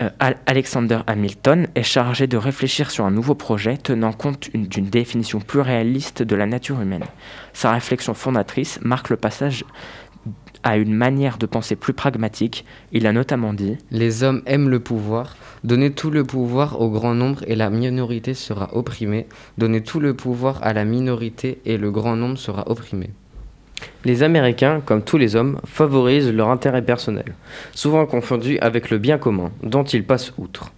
Euh, 0.02 0.10
Alexander 0.46 1.00
Hamilton 1.08 1.68
est 1.74 1.84
chargé 1.84 2.28
de 2.28 2.36
réfléchir 2.36 2.92
sur 2.92 3.06
un 3.06 3.12
nouveau 3.12 3.34
projet 3.34 3.78
tenant 3.78 4.12
compte 4.12 4.50
d'une 4.54 4.90
définition 4.90 5.40
plus 5.40 5.62
réaliste 5.62 6.22
de 6.22 6.36
la 6.36 6.46
nature 6.46 6.82
humaine. 6.82 7.06
Sa 7.54 7.72
réflexion 7.72 8.14
fondatrice 8.14 8.80
marque 8.82 9.10
le 9.10 9.16
passage 9.16 9.64
à 10.65 10.77
une 10.77 10.93
manière 10.93 11.38
de 11.38 11.45
penser 11.45 11.77
plus 11.77 11.93
pragmatique. 11.93 12.65
Il 12.91 13.07
a 13.07 13.13
notamment 13.13 13.53
dit 13.53 13.77
Les 13.91 14.24
hommes 14.24 14.41
aiment 14.48 14.67
le 14.67 14.81
pouvoir, 14.81 15.38
donnez 15.63 15.91
tout 15.91 16.10
le 16.10 16.25
pouvoir 16.25 16.81
au 16.81 16.89
grand 16.89 17.13
nombre 17.13 17.43
et 17.48 17.55
la 17.55 17.69
minorité 17.69 18.34
sera 18.34 18.75
opprimée, 18.75 19.27
donnez 19.57 19.81
tout 19.81 20.01
le 20.01 20.15
pouvoir 20.15 20.60
à 20.63 20.74
la 20.74 20.84
minorité 20.84 21.60
et 21.65 21.77
le 21.77 21.91
grand 21.91 22.17
nombre 22.17 22.38
sera 22.38 22.69
opprimé. 22.69 23.12
Les 24.03 24.24
Américains, 24.24 24.81
comme 24.84 25.03
tous 25.03 25.17
les 25.17 25.36
hommes, 25.36 25.60
favorisent 25.65 26.31
leur 26.31 26.50
intérêt 26.50 26.81
personnel, 26.81 27.36
souvent 27.74 28.05
confondu 28.07 28.57
avec 28.60 28.89
le 28.89 28.98
bien 28.98 29.19
commun, 29.19 29.51
dont 29.62 29.84
ils 29.84 30.03
passent 30.03 30.34
outre. 30.38 30.72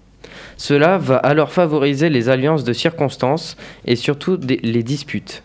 Cela 0.57 0.97
va 0.97 1.17
alors 1.17 1.51
favoriser 1.51 2.09
les 2.09 2.29
alliances 2.29 2.65
de 2.65 2.73
circonstances 2.73 3.55
et 3.85 3.95
surtout 3.95 4.37
les 4.41 4.83
disputes. 4.83 5.43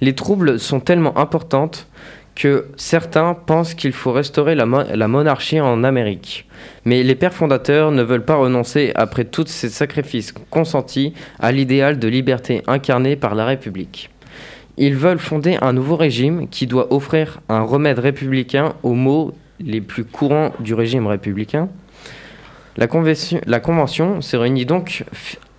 Les 0.00 0.14
troubles 0.14 0.58
sont 0.58 0.80
tellement 0.80 1.16
importantes 1.18 1.86
que 2.34 2.66
certains 2.76 3.34
pensent 3.34 3.74
qu'il 3.74 3.92
faut 3.92 4.12
restaurer 4.12 4.54
la, 4.54 4.66
monarchie 4.66 5.60
en 5.60 5.84
Amérique. 5.84 6.46
Mais 6.84 7.02
les 7.02 7.14
pères 7.14 7.32
fondateurs 7.32 7.92
ne 7.92 8.02
veulent 8.02 8.24
pas 8.24 8.34
renoncer, 8.34 8.92
après 8.94 9.24
tous 9.24 9.46
ces 9.46 9.68
sacrifices 9.68 10.32
consentis, 10.50 11.14
à 11.38 11.52
l'idéal 11.52 11.98
de 11.98 12.08
liberté 12.08 12.62
incarné 12.66 13.16
par 13.16 13.34
la 13.34 13.44
République. 13.44 14.10
Ils 14.76 14.96
veulent 14.96 15.20
fonder 15.20 15.56
un 15.62 15.72
nouveau 15.72 15.96
régime 15.96 16.48
qui 16.48 16.66
doit 16.66 16.92
offrir 16.92 17.40
un 17.48 17.62
remède 17.62 18.00
républicain 18.00 18.74
aux 18.82 18.94
maux 18.94 19.32
les 19.60 19.80
plus 19.80 20.04
courants 20.04 20.52
du 20.58 20.74
régime 20.74 21.06
républicain. 21.06 21.68
La, 22.76 22.88
convention, 22.88 24.20
se 24.20 24.36
réunit 24.36 24.66
donc 24.66 25.04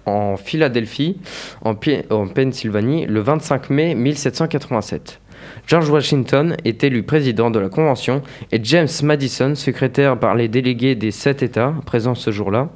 en 0.06 0.36
Philadelphie, 0.36 1.18
en, 1.64 1.76
en 2.10 2.28
Pennsylvanie, 2.28 3.06
le 3.06 3.22
25 3.22 3.70
mai 3.70 3.96
1787. 3.96 5.22
George 5.68 5.90
Washington 5.90 6.56
est 6.64 6.84
élu 6.84 7.04
président 7.04 7.52
de 7.52 7.60
la 7.60 7.70
Convention 7.70 8.22
et 8.52 8.60
James 8.64 8.88
Madison 9.04 9.56
secrétaire 9.56 10.20
par 10.20 10.36
les 10.36 10.48
délégués 10.48 10.96
des 10.96 11.12
sept 11.12 11.44
États 11.44 11.74
présents 11.86 12.16
ce 12.16 12.32
jour-là. 12.32 12.70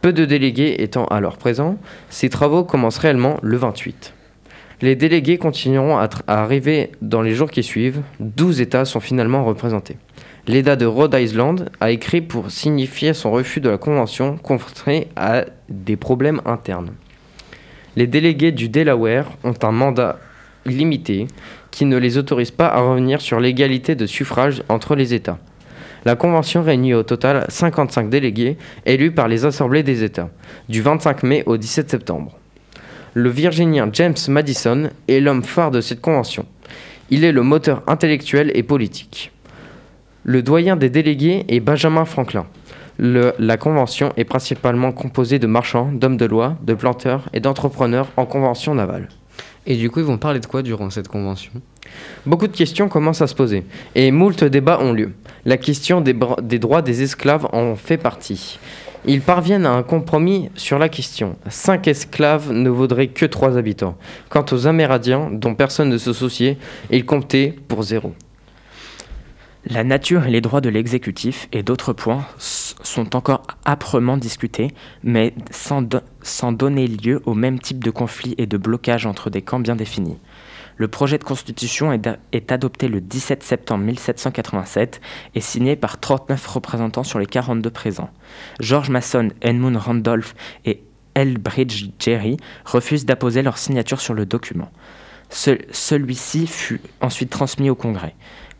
Peu 0.00 0.12
de 0.12 0.24
délégués 0.24 0.82
étant 0.82 1.06
alors 1.06 1.38
présents, 1.38 1.78
ces 2.10 2.28
travaux 2.28 2.64
commencent 2.64 2.98
réellement 2.98 3.38
le 3.42 3.56
28. 3.56 4.12
Les 4.82 4.96
délégués 4.96 5.38
continueront 5.38 5.96
à, 5.96 6.08
arriver 6.26 6.92
dans 7.00 7.22
les 7.22 7.34
jours 7.34 7.50
qui 7.50 7.62
suivent. 7.62 8.02
12 8.20 8.60
États 8.60 8.84
sont 8.84 9.00
finalement 9.00 9.44
représentés. 9.44 9.96
L'État 10.46 10.76
de 10.76 10.84
Rhode 10.84 11.16
Island 11.18 11.70
a 11.80 11.90
écrit 11.90 12.20
pour 12.20 12.50
signifier 12.50 13.14
son 13.14 13.32
refus 13.32 13.60
de 13.60 13.70
la 13.70 13.78
Convention 13.78 14.36
confronté 14.36 15.08
à 15.16 15.46
des 15.70 15.96
problèmes 15.96 16.42
internes. 16.44 16.90
Les 17.96 18.06
délégués 18.06 18.52
du 18.52 18.68
Delaware 18.68 19.30
ont 19.42 19.54
un 19.62 19.72
mandat 19.72 20.18
limité 20.66 21.28
qui 21.74 21.86
ne 21.86 21.96
les 21.96 22.18
autorise 22.18 22.52
pas 22.52 22.68
à 22.68 22.80
revenir 22.80 23.20
sur 23.20 23.40
l'égalité 23.40 23.96
de 23.96 24.06
suffrage 24.06 24.62
entre 24.68 24.94
les 24.94 25.12
États. 25.12 25.38
La 26.04 26.14
Convention 26.14 26.62
réunit 26.62 26.94
au 26.94 27.02
total 27.02 27.46
55 27.48 28.08
délégués 28.08 28.56
élus 28.86 29.10
par 29.10 29.26
les 29.26 29.44
assemblées 29.44 29.82
des 29.82 30.04
États, 30.04 30.30
du 30.68 30.82
25 30.82 31.24
mai 31.24 31.42
au 31.46 31.56
17 31.56 31.90
septembre. 31.90 32.38
Le 33.14 33.28
Virginien 33.28 33.88
James 33.92 34.14
Madison 34.28 34.88
est 35.08 35.18
l'homme 35.18 35.42
phare 35.42 35.72
de 35.72 35.80
cette 35.80 36.00
convention. 36.00 36.46
Il 37.10 37.24
est 37.24 37.32
le 37.32 37.42
moteur 37.42 37.82
intellectuel 37.88 38.52
et 38.54 38.62
politique. 38.62 39.32
Le 40.22 40.42
doyen 40.42 40.76
des 40.76 40.90
délégués 40.90 41.44
est 41.48 41.60
Benjamin 41.60 42.04
Franklin. 42.04 42.46
la 43.00 43.56
convention 43.56 44.12
est 44.16 44.24
principalement 44.24 44.92
composée 44.92 45.40
de 45.40 45.48
marchands, 45.48 45.90
d'hommes 45.92 46.18
de 46.18 46.26
loi, 46.26 46.56
de 46.62 46.74
planteurs 46.74 47.28
et 47.32 47.40
d'entrepreneurs 47.40 48.10
en 48.16 48.26
convention 48.26 48.76
navale. 48.76 49.08
Et 49.66 49.76
du 49.76 49.90
coup, 49.90 50.00
ils 50.00 50.04
vont 50.04 50.18
parler 50.18 50.40
de 50.40 50.46
quoi 50.46 50.62
durant 50.62 50.90
cette 50.90 51.08
convention? 51.08 51.52
Beaucoup 52.26 52.46
de 52.46 52.56
questions 52.56 52.88
commencent 52.88 53.22
à 53.22 53.26
se 53.26 53.34
poser, 53.34 53.64
et 53.94 54.10
moult 54.10 54.44
débats 54.44 54.80
ont 54.80 54.92
lieu. 54.92 55.12
La 55.44 55.56
question 55.56 56.00
des, 56.00 56.14
droits 56.58 56.82
des 56.82 57.02
esclaves 57.02 57.46
en 57.52 57.76
fait 57.76 57.98
partie. 57.98 58.58
Ils 59.06 59.20
parviennent 59.20 59.66
à 59.66 59.72
un 59.72 59.82
compromis 59.82 60.48
sur 60.54 60.78
la 60.78 60.88
question. 60.88 61.36
Cinq 61.50 61.88
esclaves 61.88 62.50
ne 62.52 62.70
vaudraient 62.70 63.08
que 63.08 63.26
trois 63.26 63.58
habitants. 63.58 63.96
Quant 64.30 64.46
aux 64.50 64.66
Amérindiens, 64.66 65.28
dont 65.30 65.54
personne 65.54 65.90
ne 65.90 65.98
se 65.98 66.14
souciait, 66.14 66.56
ils 66.90 67.04
comptaient 67.04 67.54
pour 67.68 67.82
zéro. 67.82 68.14
La 69.66 69.82
nature 69.82 70.26
et 70.26 70.30
les 70.30 70.42
droits 70.42 70.60
de 70.60 70.68
l'exécutif 70.68 71.48
et 71.52 71.62
d'autres 71.62 71.94
points 71.94 72.26
sont 72.38 73.16
encore 73.16 73.42
âprement 73.64 74.18
discutés, 74.18 74.68
mais 75.02 75.32
sans, 75.50 75.82
donner 76.52 76.86
lieu 76.86 77.22
au 77.24 77.32
même 77.32 77.58
type 77.58 77.82
de 77.82 77.90
conflit 77.90 78.34
et 78.36 78.46
de 78.46 78.58
blocage 78.58 79.06
entre 79.06 79.30
des 79.30 79.40
camps 79.40 79.60
bien 79.60 79.74
définis. 79.74 80.18
Le 80.76 80.88
projet 80.88 81.16
de 81.16 81.24
constitution 81.24 81.92
est, 81.92 82.52
adopté 82.52 82.88
le 82.88 83.00
17 83.00 83.42
septembre 83.42 83.84
1787 83.84 85.00
et 85.34 85.40
signé 85.40 85.76
par 85.76 85.98
39 85.98 86.46
représentants 86.46 87.04
sur 87.04 87.18
les 87.18 87.26
42 87.26 87.70
présents. 87.70 88.10
George 88.60 88.90
Mason, 88.90 89.30
Edmund 89.40 89.78
Randolph 89.78 90.34
et 90.66 90.82
Elbridge 91.14 91.86
Gerry 91.98 92.36
refusent 92.66 93.06
d'apposer 93.06 93.40
leur 93.40 93.56
signature 93.56 94.02
sur 94.02 94.12
le 94.12 94.26
document. 94.26 94.70
Celui-ci 95.30 96.46
fut 96.46 96.80
ensuite 97.00 97.30
transmis 97.30 97.70
au 97.70 97.74
Congrès. 97.74 98.14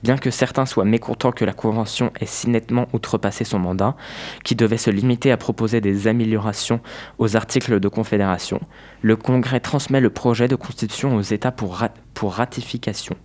Bien 0.04 0.18
que 0.18 0.30
certains 0.30 0.66
soient 0.66 0.84
mécontents 0.84 1.32
que 1.32 1.46
la 1.46 1.54
Convention 1.54 2.12
ait 2.20 2.26
si 2.26 2.50
nettement 2.50 2.88
outrepassé 2.92 3.42
son 3.44 3.58
mandat, 3.58 3.96
qui 4.44 4.54
devait 4.54 4.76
se 4.76 4.90
limiter 4.90 5.32
à 5.32 5.38
proposer 5.38 5.80
des 5.80 6.08
améliorations 6.08 6.80
aux 7.16 7.36
articles 7.36 7.80
de 7.80 7.88
Confédération, 7.88 8.60
le 9.00 9.16
Congrès 9.16 9.60
transmet 9.60 10.02
le 10.02 10.10
projet 10.10 10.46
de 10.46 10.56
Constitution 10.56 11.16
aux 11.16 11.22
États 11.22 11.52
pour, 11.52 11.86
ratification. 12.22 13.16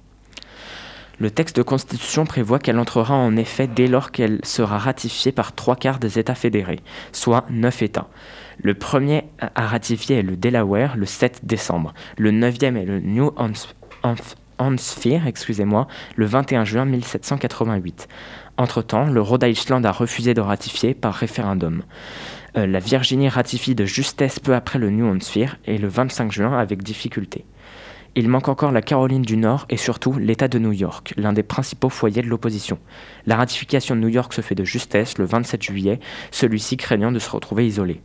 Le 1.19 1.29
texte 1.29 1.57
de 1.57 1.63
Constitution 1.63 2.23
prévoit 2.23 2.59
qu'elle 2.59 2.79
entrera 2.79 3.13
en 3.13 3.35
effet 3.35 3.67
dès 3.67 3.87
lors 3.87 4.11
qu'elle 4.11 4.39
sera 4.43 4.77
ratifiée 4.77 5.33
par 5.33 5.53
trois 5.53 5.75
quarts 5.75 5.99
des 5.99 6.17
États 6.17 6.33
fédérés, 6.33 6.79
soit 7.11 7.45
neuf 7.49 7.81
États. 7.81 8.07
Le 8.63 8.73
premier 8.73 9.25
à 9.41 9.67
ratifier 9.67 10.19
est 10.19 10.23
le 10.23 10.37
Delaware 10.37 10.95
le 10.95 11.05
7 11.05 11.41
décembre. 11.43 11.93
Le 12.17 12.31
neuvième 12.31 12.77
est 12.77 12.85
le 12.85 13.01
New 13.01 13.33
Hampshire, 13.35 13.75
excusez-moi, 15.25 15.87
le 16.15 16.25
21 16.25 16.65
juin 16.65 16.85
1788. 16.85 18.07
Entre-temps, 18.57 19.05
le 19.05 19.21
Rhode 19.21 19.43
Island 19.43 19.85
a 19.85 19.91
refusé 19.91 20.33
de 20.33 20.41
ratifier 20.41 20.93
par 20.93 21.13
référendum. 21.13 21.83
Euh, 22.57 22.67
la 22.67 22.79
Virginie 22.79 23.29
ratifie 23.29 23.75
de 23.75 23.85
justesse 23.85 24.39
peu 24.39 24.53
après 24.55 24.79
le 24.79 24.89
New 24.89 25.05
Hampshire 25.05 25.57
et 25.65 25.77
le 25.77 25.87
25 25.87 26.31
juin 26.31 26.57
avec 26.57 26.83
difficulté. 26.83 27.45
Il 28.15 28.27
manque 28.27 28.49
encore 28.49 28.71
la 28.71 28.81
Caroline 28.81 29.21
du 29.21 29.37
Nord 29.37 29.65
et 29.69 29.77
surtout 29.77 30.13
l'État 30.13 30.47
de 30.47 30.57
New 30.57 30.71
York, 30.71 31.13
l'un 31.15 31.31
des 31.31 31.43
principaux 31.43 31.89
foyers 31.89 32.23
de 32.23 32.27
l'opposition. 32.27 32.79
La 33.27 33.35
ratification 33.35 33.95
de 33.95 34.01
New 34.01 34.07
York 34.07 34.33
se 34.33 34.41
fait 34.41 34.55
de 34.55 34.65
justesse 34.65 35.17
le 35.19 35.25
27 35.25 35.61
juillet, 35.61 35.99
celui-ci 36.31 36.75
craignant 36.75 37.11
de 37.11 37.19
se 37.19 37.29
retrouver 37.29 37.67
isolé. 37.67 38.01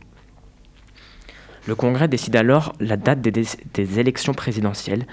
Le 1.67 1.73
Congrès 1.73 2.07
décide 2.07 2.35
alors 2.35 2.73
la 2.79 2.95
date 2.95 3.21
des, 3.21 3.99
élections 3.99 4.33
présidentielles 4.33 5.07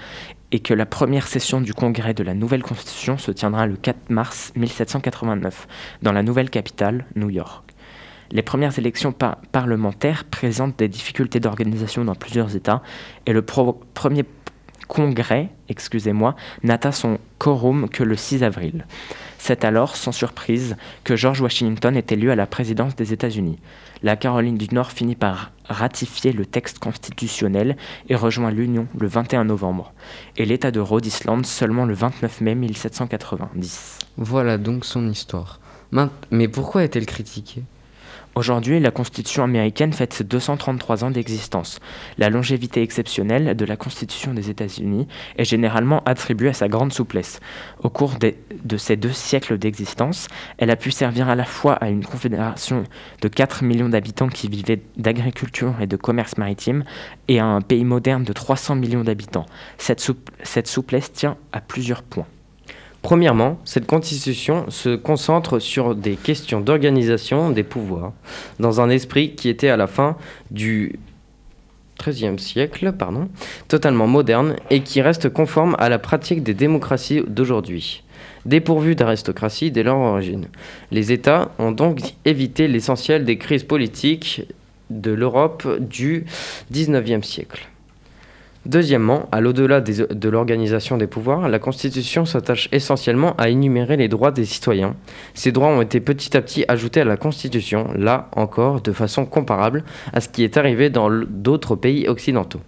et 0.53 0.59
que 0.59 0.73
la 0.73 0.85
première 0.85 1.27
session 1.27 1.59
du 1.59 1.73
Congrès 1.73 2.13
de 2.13 2.23
la 2.23 2.35
nouvelle 2.35 2.61
Constitution 2.61 3.17
se 3.17 3.31
tiendra 3.31 3.65
le 3.65 3.75
4 3.75 4.11
mars 4.11 4.53
1789 4.55 5.67
dans 6.03 6.11
la 6.11 6.21
nouvelle 6.21 6.51
capitale, 6.51 7.05
New 7.15 7.31
York. 7.31 7.71
Les 8.29 8.43
premières 8.43 8.77
élections 8.77 9.11
parlementaires 9.51 10.25
présentent 10.25 10.77
des 10.77 10.87
difficultés 10.87 11.39
d'organisation 11.39 12.05
dans 12.05 12.15
plusieurs 12.15 12.55
États 12.55 12.83
et 13.25 13.33
le 13.33 13.41
premier 13.41 14.25
congrès, 14.87 15.49
excusez-moi, 15.69 16.35
n'atteint 16.61 16.91
son 16.91 17.17
quorum 17.39 17.89
que 17.89 18.03
le 18.03 18.15
6 18.15 18.43
avril. 18.43 18.85
C'est 19.45 19.65
alors, 19.65 19.97
sans 19.97 20.13
surprise, 20.13 20.77
que 21.03 21.17
George 21.17 21.41
Washington 21.41 21.97
est 21.97 22.13
élu 22.13 22.31
à 22.31 22.35
la 22.37 22.47
présidence 22.47 22.95
des 22.95 23.11
États-Unis. 23.11 23.59
La 24.01 24.15
Caroline 24.15 24.57
du 24.57 24.73
Nord 24.73 24.93
finit 24.93 25.17
par 25.17 25.51
ratifier 25.67 26.31
le 26.31 26.45
texte 26.45 26.79
constitutionnel 26.79 27.75
et 28.07 28.15
rejoint 28.15 28.51
l'Union 28.51 28.87
le 28.97 29.05
21 29.05 29.43
novembre, 29.43 29.91
et 30.37 30.45
l'État 30.45 30.71
de 30.71 30.79
Rhode 30.79 31.05
Island 31.05 31.45
seulement 31.45 31.83
le 31.83 31.93
29 31.93 32.39
mai 32.39 32.55
1790. 32.55 33.99
Voilà 34.15 34.57
donc 34.57 34.85
son 34.85 35.09
histoire. 35.09 35.59
Mais 36.31 36.47
pourquoi 36.47 36.85
est-elle 36.85 37.05
critiquée? 37.05 37.63
Aujourd'hui, 38.35 38.79
la 38.79 38.89
Constitution 38.89 39.43
américaine 39.43 39.93
fête 39.93 40.13
ses 40.13 40.23
233 40.23 41.03
ans 41.03 41.11
d'existence. 41.11 41.79
La 42.17 42.31
longévité 42.31 42.81
exceptionnelle 42.81 43.55
de 43.55 43.63
la 43.63 43.77
Constitution 43.77 44.33
des 44.33 44.49
États-Unis 44.49 45.07
est 45.37 45.45
généralement 45.45 46.01
attribuée 46.05 46.49
à 46.49 46.53
sa 46.53 46.67
grande 46.67 46.91
souplesse. 46.91 47.39
Au 47.83 47.91
cours 47.91 48.15
de 48.17 48.77
ces 48.77 48.95
deux 48.95 49.11
siècles 49.11 49.59
d'existence, 49.59 50.29
elle 50.57 50.71
a 50.71 50.75
pu 50.75 50.89
servir 50.89 51.29
à 51.29 51.35
la 51.35 51.45
fois 51.45 51.73
à 51.73 51.89
une 51.89 52.03
confédération 52.03 52.85
de 53.21 53.27
4 53.27 53.63
millions 53.63 53.89
d'habitants 53.89 54.29
qui 54.29 54.47
vivaient 54.47 54.81
d'agriculture 54.97 55.75
et 55.79 55.85
de 55.85 55.95
commerce 55.95 56.35
maritime 56.37 56.85
et 57.27 57.39
à 57.39 57.45
un 57.45 57.61
pays 57.61 57.85
moderne 57.85 58.23
de 58.23 58.33
300 58.33 58.75
millions 58.75 59.03
d'habitants. 59.03 59.45
Cette, 59.77 60.03
cette 60.41 60.67
souplesse 60.67 61.11
tient 61.11 61.37
à 61.51 61.61
plusieurs 61.61 62.01
points. 62.01 62.25
Premièrement, 63.03 63.59
cette 63.65 63.85
constitution 63.85 64.65
se 64.69 64.95
concentre 64.95 65.59
sur 65.59 65.93
des 65.93 66.15
questions 66.15 66.61
d'organisation 66.61 67.51
des 67.51 67.63
pouvoirs, 67.63 68.13
dans 68.61 68.79
un 68.79 68.89
esprit 68.89 69.35
qui 69.35 69.49
était 69.49 69.67
à 69.67 69.75
la 69.75 69.87
fin 69.87 70.15
du 70.51 70.97
XIIIe 72.01 72.39
siècle, 72.39 72.93
totalement 73.67 74.07
moderne 74.07 74.55
et 74.69 74.79
qui 74.79 75.01
reste 75.01 75.27
conforme 75.27 75.75
à 75.79 75.89
la 75.89 75.99
pratique 75.99 76.43
des 76.43 76.53
démocraties 76.53 77.21
d'aujourd'hui. 77.27 78.03
Dépourvu 78.45 78.95
d'aristocratie 78.95 79.69
dès 79.69 79.83
leur 79.83 79.97
origine. 79.97 80.47
Les 80.89 81.11
États 81.11 81.51
ont 81.59 81.73
donc 81.73 81.99
évité 82.23 82.69
l'essentiel 82.69 83.25
des 83.25 83.37
crises 83.37 83.65
politiques 83.65 84.43
de 84.89 85.11
l'Europe 85.11 85.67
du 85.77 86.25
XIXe 86.71 87.27
siècle. 87.27 87.67
Deuxièmement, 88.65 89.27
à 89.33 89.41
l'au-delà 89.41 89.81
de 89.81 90.29
l'organisation 90.29 90.95
des 90.97 91.07
pouvoirs, 91.07 91.49
la 91.49 91.59
Constitution 91.59 92.23
s'attache 92.23 92.69
essentiellement 92.71 93.35
à 93.37 93.49
énumérer 93.49 93.97
les 93.97 94.07
droits 94.07 94.31
des 94.31 94.45
citoyens. 94.45 94.95
Ces 95.33 95.51
droits 95.51 95.67
ont 95.67 95.81
été 95.81 95.99
petit 95.99 96.37
à 96.37 96.41
petit 96.41 96.63
ajoutés 96.69 97.01
à 97.01 97.05
la 97.05 97.17
Constitution, 97.17 97.89
là 97.95 98.29
encore 98.31 98.79
de 98.79 98.93
façon 98.93 99.25
comparable 99.25 99.83
à 100.13 100.21
ce 100.21 100.29
qui 100.29 100.45
est 100.45 100.55
arrivé 100.55 100.89
dans 100.89 101.09
d'autres 101.09 101.75
pays 101.75 102.07
occidentaux. 102.07 102.61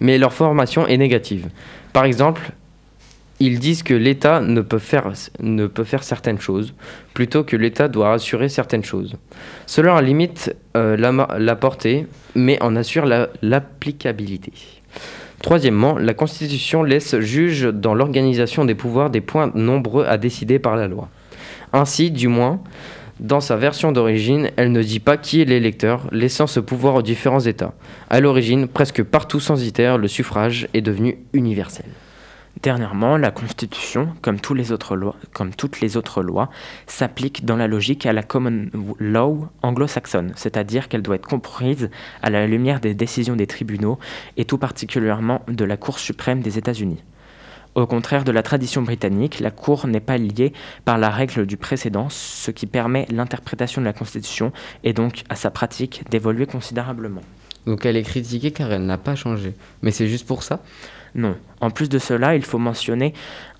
Mais 0.00 0.18
leur 0.18 0.32
formation 0.32 0.88
est 0.88 0.96
négative. 0.96 1.48
Par 1.92 2.04
exemple, 2.04 2.50
ils 3.38 3.60
disent 3.60 3.82
que 3.82 3.94
l'État 3.94 4.40
ne, 4.40 4.60
peut 4.60 4.78
faire, 4.78 5.12
certaines 6.02 6.40
choses, 6.40 6.74
plutôt 7.14 7.44
que 7.44 7.56
l'État 7.56 7.88
doit 7.88 8.12
assurer 8.12 8.48
certaines 8.48 8.84
choses. 8.84 9.16
Cela 9.66 10.00
limite 10.00 10.54
euh, 10.76 10.96
la, 10.96 11.56
portée, 11.56 12.06
mais 12.34 12.60
en 12.62 12.76
assure 12.76 13.04
l'applicabilité. 13.42 14.52
Troisièmement, 15.42 15.98
la 15.98 16.14
Constitution 16.14 16.82
laisse 16.84 17.18
juge 17.18 17.64
dans 17.64 17.94
l'organisation 17.94 18.64
des 18.64 18.76
pouvoirs 18.76 19.10
des 19.10 19.20
points 19.20 19.50
nombreux 19.54 20.06
à 20.06 20.16
décider 20.16 20.58
par 20.58 20.76
la 20.76 20.88
loi. 20.88 21.08
Ainsi, 21.72 22.10
du 22.10 22.28
moins, 22.28 22.60
Dans 23.20 23.40
sa 23.40 23.56
version 23.56 23.92
d'origine, 23.92 24.50
elle 24.56 24.72
ne 24.72 24.82
dit 24.82 24.98
pas 24.98 25.16
qui 25.16 25.40
est 25.40 25.44
l'électeur, 25.44 26.08
laissant 26.10 26.48
ce 26.48 26.58
pouvoir 26.58 26.96
aux 26.96 27.02
différents 27.02 27.38
États. 27.38 27.72
À 28.10 28.18
l'origine, 28.18 28.66
presque 28.66 29.04
partout 29.04 29.38
censitaire, 29.38 29.96
le 29.96 30.08
suffrage 30.08 30.66
est 30.74 30.80
devenu 30.80 31.18
universel. 31.32 31.86
Dernièrement, 32.60 33.16
la 33.16 33.30
Constitution, 33.30 34.14
comme, 34.20 34.38
toutes 34.38 34.58
les 34.58 34.72
autres 34.72 36.22
lois, 36.22 36.50
s'applique 36.86 37.44
dans 37.44 37.56
la 37.56 37.66
logique 37.66 38.06
à 38.06 38.12
la 38.12 38.22
common 38.22 38.66
law 39.00 39.48
anglo-saxonne, 39.62 40.32
c'est-à-dire 40.36 40.88
qu'elle 40.88 41.02
doit 41.02 41.16
être 41.16 41.26
comprise 41.26 41.90
à 42.22 42.30
la 42.30 42.46
lumière 42.46 42.80
des 42.80 42.94
décisions 42.94 43.36
des 43.36 43.46
tribunaux 43.46 43.98
et 44.36 44.44
tout 44.44 44.58
particulièrement 44.58 45.42
de 45.48 45.64
la 45.64 45.76
Cour 45.76 45.98
suprême 45.98 46.40
des 46.40 46.58
États-Unis. 46.58 47.02
Au 47.74 47.86
contraire 47.86 48.24
de 48.24 48.32
la 48.32 48.42
tradition 48.42 48.82
britannique, 48.82 49.40
la 49.40 49.50
Cour 49.50 49.86
n'est 49.86 50.00
pas 50.00 50.18
liée 50.18 50.52
par 50.84 50.98
la 50.98 51.08
règle 51.08 51.46
du 51.46 51.56
précédent, 51.56 52.08
ce 52.10 52.50
qui 52.50 52.66
permet 52.66 53.06
l'interprétation 53.10 53.80
de 53.80 53.86
la 53.86 53.94
Constitution 53.94 54.52
et 54.84 54.92
donc 54.92 55.24
à 55.30 55.36
sa 55.36 55.50
pratique 55.50 56.04
d'évoluer 56.10 56.44
considérablement. 56.44 57.22
Donc 57.64 57.86
elle 57.86 57.96
est 57.96 58.02
critiquée 58.02 58.50
car 58.50 58.70
elle 58.72 58.84
n'a 58.84 58.98
pas 58.98 59.14
changé. 59.14 59.54
Mais 59.80 59.90
c'est 59.90 60.06
juste 60.06 60.26
pour 60.26 60.42
ça? 60.42 60.60
Non. 61.14 61.36
En 61.60 61.70
plus 61.70 61.88
de 61.88 61.98
cela, 61.98 62.34
il 62.34 62.44
faut 62.44 62.58
mentionner 62.58 63.12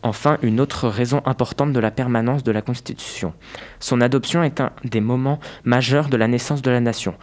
enfin 0.03 0.38
une 0.43 0.61
autre 0.61 0.88
raison 0.88 1.23
importante 1.27 1.73
de 1.73 1.81
la 1.81 1.91
permanence 1.91 2.43
de 2.43 2.53
la 2.53 2.62
Constitution. 2.62 3.35
Son 3.79 4.01
adoption 4.01 4.43
est 4.43 4.61
un 4.61 4.71
des 4.85 5.01
moments 5.01 5.38
majeurs 5.65 6.09
de 6.09 6.17
la 6.17 6.29
naissance 6.29 6.62
de 6.62 6.71
la 6.71 6.81
nation. 6.81 7.15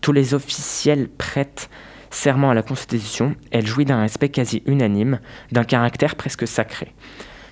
Tous 0.00 0.12
les 0.12 0.34
officiels 0.34 1.08
prêtent 1.08 1.70
serment 2.10 2.50
à 2.50 2.54
la 2.54 2.62
Constitution, 2.62 3.34
elle 3.50 3.66
jouit 3.66 3.84
d'un 3.84 4.00
respect 4.00 4.28
quasi 4.28 4.62
unanime, 4.66 5.20
d'un 5.52 5.64
caractère 5.64 6.16
presque 6.16 6.46
sacré. 6.46 6.94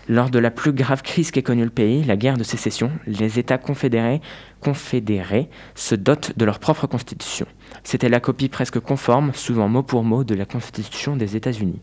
Lors 0.07 0.29
de 0.29 0.38
la 0.38 0.51
plus 0.51 0.73
grave 0.73 1.03
crise 1.03 1.31
qu'ait 1.31 1.42
connue 1.42 1.64
le 1.64 1.70
pays, 1.70 2.05
la 2.05 2.16
guerre 2.16 2.37
de 2.37 2.44
sécession, 2.44 2.90
les 3.07 3.38
États 3.38 3.57
confédérés, 3.57 4.20
confédérés 4.61 5.49
se 5.75 5.94
dotent 5.94 6.37
de 6.37 6.44
leur 6.44 6.59
propre 6.59 6.87
constitution. 6.87 7.47
C'était 7.85 8.11
la 8.11 8.20
copie 8.20 8.51
presque 8.51 8.81
conforme, 8.81 9.33
souvent 9.33 9.68
mot 9.68 9.83
pour 9.83 10.05
mot, 10.05 10.23
de 10.23 10.35
la 10.35 10.44
Constitution 10.44 11.16
des 11.16 11.37
États-Unis. 11.37 11.81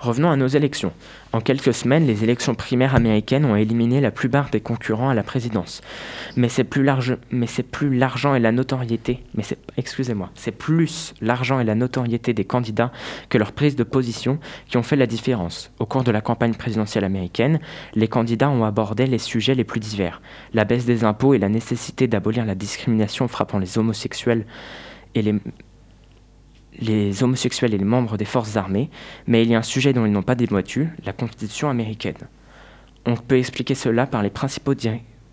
Revenons 0.00 0.30
à 0.30 0.36
nos 0.36 0.46
élections. 0.46 0.92
En 1.32 1.40
quelques 1.40 1.74
semaines, 1.74 2.06
les 2.06 2.24
élections 2.24 2.54
primaires 2.54 2.94
américaines 2.94 3.44
ont 3.44 3.54
éliminé 3.54 4.00
la 4.00 4.10
plupart 4.10 4.48
des 4.48 4.60
concurrents 4.60 5.10
à 5.10 5.14
la 5.14 5.22
présidence. 5.22 5.82
Mais 6.36 6.48
c'est 6.48 6.64
plus 6.64 6.82
l'argent 6.82 8.34
et 8.34 8.40
la 8.40 8.50
notoriété, 8.50 9.22
excusez-moi, 9.76 10.30
c'est 10.34 10.56
plus 10.56 11.14
l'argent 11.20 11.60
et 11.60 11.64
la 11.64 11.74
notoriété 11.74 12.32
des 12.32 12.46
candidats 12.46 12.92
que 13.28 13.36
leur 13.36 13.52
prise 13.52 13.76
de 13.76 13.84
position 13.84 14.38
qui 14.68 14.78
ont 14.78 14.82
fait 14.82 14.96
la 14.96 15.06
différence. 15.06 15.70
Au 15.78 15.84
cours 15.84 16.02
de 16.02 16.10
la 16.10 16.22
campagne 16.22 16.54
présidentielle 16.54 17.04
américaine, 17.04 17.60
les 17.94 18.08
candidats 18.08 18.50
ont 18.50 18.64
abordé 18.64 19.06
les 19.06 19.18
sujets 19.18 19.54
les 19.54 19.64
plus 19.64 19.80
divers 19.80 20.20
la 20.54 20.64
baisse 20.64 20.84
des 20.84 21.04
impôts 21.04 21.34
et 21.34 21.38
la 21.38 21.48
nécessité 21.48 22.06
d'abolir 22.06 22.44
la 22.44 22.54
discrimination 22.54 23.28
frappant 23.28 23.58
les 23.58 23.78
homosexuels 23.78 24.46
et 25.14 25.22
les 25.22 25.34
les 26.78 27.22
homosexuels 27.22 27.74
et 27.74 27.78
les 27.78 27.84
membres 27.84 28.16
des 28.16 28.24
forces 28.24 28.56
armées, 28.56 28.90
mais 29.26 29.42
il 29.42 29.50
y 29.50 29.54
a 29.54 29.58
un 29.58 29.62
sujet 29.62 29.92
dont 29.92 30.06
ils 30.06 30.12
n'ont 30.12 30.22
pas 30.22 30.34
débattu, 30.34 30.90
la 31.04 31.12
Constitution 31.12 31.68
américaine. 31.68 32.16
On 33.06 33.16
peut 33.16 33.38
expliquer 33.38 33.74
cela 33.74 34.06
par, 34.06 34.22
les 34.22 34.30
principaux 34.30 34.74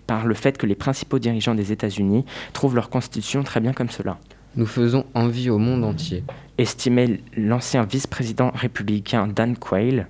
par 0.08 0.26
le 0.26 0.34
fait 0.34 0.58
que 0.58 0.66
les 0.66 0.76
principaux 0.76 1.20
dirigeants 1.20 1.56
des 1.56 1.72
États-Unis 1.72 2.26
trouvent 2.54 2.76
leur 2.76 2.90
Constitution 2.90 3.44
très 3.44 3.60
bien 3.60 3.74
comme 3.74 3.90
cela. 3.90 4.18
Nous 4.56 4.66
faisons 4.66 5.06
envie 5.14 5.50
au 5.50 5.60
monde 5.60 5.84
entier. 5.84 6.24
Estimait 6.58 7.22
l'ancien 7.36 7.84
vice-président 7.84 8.52
républicain 8.56 9.28
Dan 9.28 9.56
Quayle. 9.56 10.08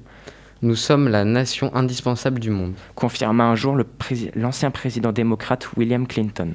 Nous 0.61 0.75
sommes 0.75 1.09
la 1.09 1.25
nation 1.25 1.75
indispensable 1.75 2.39
du 2.39 2.49
monde. 2.49 2.73
Confirma 2.95 3.43
un 3.43 3.55
jour 3.55 3.77
l'ancien 4.35 4.71
président 4.71 5.11
démocrate 5.11 5.69
William 5.75 6.07
Clinton. 6.07 6.53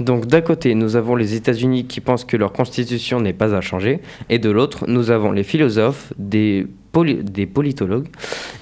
Donc 0.00 0.26
d'un 0.26 0.40
côté, 0.40 0.74
nous 0.74 0.96
avons 0.96 1.14
les 1.14 1.34
États-Unis 1.34 1.86
qui 1.86 2.00
pensent 2.00 2.24
que 2.24 2.36
leur 2.36 2.52
constitution 2.52 3.20
n'est 3.20 3.32
pas 3.32 3.54
à 3.54 3.60
changer, 3.60 4.00
et 4.28 4.38
de 4.38 4.50
l'autre, 4.50 4.84
nous 4.88 5.10
avons 5.10 5.30
les 5.30 5.44
philosophes, 5.44 6.12
des, 6.18 6.66
politologues 6.92 8.08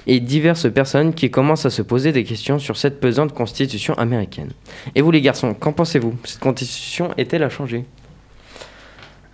et 0.07 0.19
diverses 0.19 0.71
personnes 0.71 1.13
qui 1.13 1.31
commencent 1.31 1.65
à 1.65 1.69
se 1.69 1.81
poser 1.81 2.11
des 2.11 2.23
questions 2.23 2.59
sur 2.59 2.77
cette 2.77 2.99
pesante 2.99 3.33
constitution 3.33 3.93
américaine. 3.95 4.51
Et 4.95 5.01
vous 5.01 5.11
les 5.11 5.21
garçons, 5.21 5.53
qu'en 5.53 5.71
pensez-vous? 5.71 6.15
Cette 6.23 6.39
constitution 6.39 7.11
est-elle 7.17 7.43
à 7.43 7.49
changer? 7.49 7.85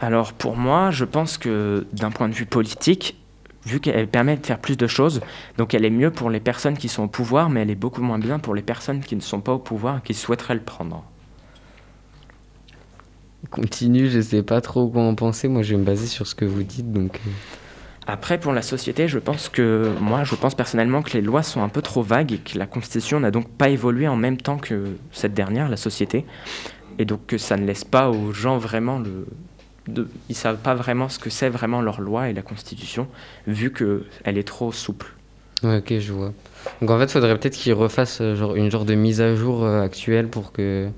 Alors 0.02 0.34
pour 0.34 0.56
moi, 0.56 0.92
je 0.92 1.06
pense 1.06 1.38
que 1.38 1.86
d'un 1.92 2.12
point 2.12 2.30
de 2.30 2.34
vue 2.34 2.46
politique, 2.46 3.18
vu 3.66 3.82
qu'elle 3.82 4.08
permet 4.08 4.38
de 4.38 4.46
faire 4.46 4.60
plus 4.60 4.78
de 4.78 4.88
choses, 4.88 5.22
donc 5.58 5.74
elle 5.74 5.84
est 5.84 5.90
mieux 5.90 6.12
pour 6.12 6.30
les 6.30 6.40
personnes 6.40 6.78
qui 6.78 6.88
sont 6.88 7.04
au 7.04 7.08
pouvoir, 7.08 7.50
mais 7.50 7.62
elle 7.62 7.70
est 7.70 7.76
beaucoup 7.76 8.02
moins 8.02 8.20
bien 8.20 8.40
pour 8.40 8.56
les 8.56 8.62
personnes 8.62 9.02
qui 9.02 9.18
ne 9.18 9.22
sont 9.22 9.42
pas 9.42 9.54
au 9.54 9.60
pouvoir 9.60 9.98
et 9.98 10.02
qui 10.02 10.14
souhaiteraient 10.14 10.54
le 10.56 10.62
prendre. 10.62 11.04
Continue, 13.52 14.10
je 14.10 14.22
sais 14.22 14.44
pas 14.44 14.62
trop 14.62 14.88
quoi 14.88 15.04
en 15.04 15.16
penser. 15.16 15.48
Moi, 15.48 15.64
je 15.64 15.72
vais 15.72 15.80
me 15.80 15.86
baser 15.86 16.08
sur 16.08 16.28
ce 16.28 16.36
que 16.36 16.46
vous 16.46 16.64
dites. 16.64 16.92
Donc. 16.92 17.20
Euh. 17.26 17.30
Après, 18.08 18.40
pour 18.40 18.54
la 18.54 18.64
société, 18.64 19.08
je 19.08 19.20
pense 19.20 19.50
que 19.50 19.94
moi, 20.02 20.24
je 20.24 20.34
pense 20.36 20.56
personnellement 20.56 21.04
que 21.04 21.14
les 21.14 21.22
lois 21.22 21.44
sont 21.44 21.62
un 21.62 21.70
peu 21.70 21.82
trop 21.82 22.02
vagues 22.02 22.32
et 22.32 22.38
que 22.38 22.58
la 22.58 22.66
Constitution 22.66 23.20
n'a 23.20 23.30
donc 23.30 23.50
pas 23.50 23.70
évolué 23.70 24.08
en 24.08 24.16
même 24.16 24.38
temps 24.38 24.58
que 24.58 24.86
cette 25.12 25.36
dernière, 25.36 25.70
la 25.70 25.78
société, 25.78 26.26
et 26.98 27.06
donc 27.06 27.28
que 27.28 27.38
ça 27.38 27.56
ne 27.56 27.66
laisse 27.66 27.84
pas 27.84 28.10
aux 28.10 28.34
gens 28.34 28.58
vraiment 28.58 28.98
le, 28.98 29.28
de, 29.88 30.08
ils 30.28 30.36
savent 30.36 30.58
pas 30.58 30.74
vraiment 30.74 31.08
ce 31.08 31.20
que 31.20 31.30
c'est 31.30 31.50
vraiment 31.50 31.82
leur 31.82 32.02
loi 32.02 32.30
et 32.30 32.34
la 32.34 32.42
Constitution, 32.42 33.08
vu 33.48 33.72
que 33.72 34.06
elle 34.24 34.38
est 34.38 34.48
trop 34.48 34.72
souple. 34.72 35.14
Ouais, 35.64 35.78
ok, 35.78 36.00
je 36.00 36.14
vois. 36.14 36.34
Donc 36.82 36.90
en 36.90 36.98
fait, 36.98 37.06
il 37.06 37.12
faudrait 37.12 37.38
peut-être 37.38 37.58
qu'ils 37.58 37.74
refassent 37.74 38.22
euh, 38.22 38.36
genre 38.36 38.56
une 38.56 38.72
genre 38.72 38.86
de 38.86 38.96
mise 38.96 39.22
à 39.22 39.36
jour 39.36 39.64
euh, 39.64 39.82
actuelle 39.82 40.30
pour 40.30 40.52
que 40.52 40.90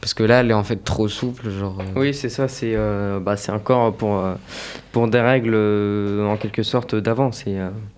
parce 0.00 0.14
que 0.14 0.22
là, 0.22 0.40
elle 0.40 0.50
est 0.50 0.54
en 0.54 0.64
fait 0.64 0.84
trop 0.84 1.08
souple. 1.08 1.50
Genre, 1.50 1.78
euh. 1.80 2.00
Oui, 2.00 2.14
c'est 2.14 2.28
ça. 2.28 2.48
C'est 2.48 2.74
euh, 2.74 3.20
bah, 3.20 3.34
encore 3.48 3.94
pour, 3.94 4.18
euh, 4.18 4.34
pour 4.92 5.08
des 5.08 5.20
règles 5.20 5.54
en 5.54 6.36
quelque 6.36 6.62
sorte 6.62 6.94
d'avance. 6.94 7.44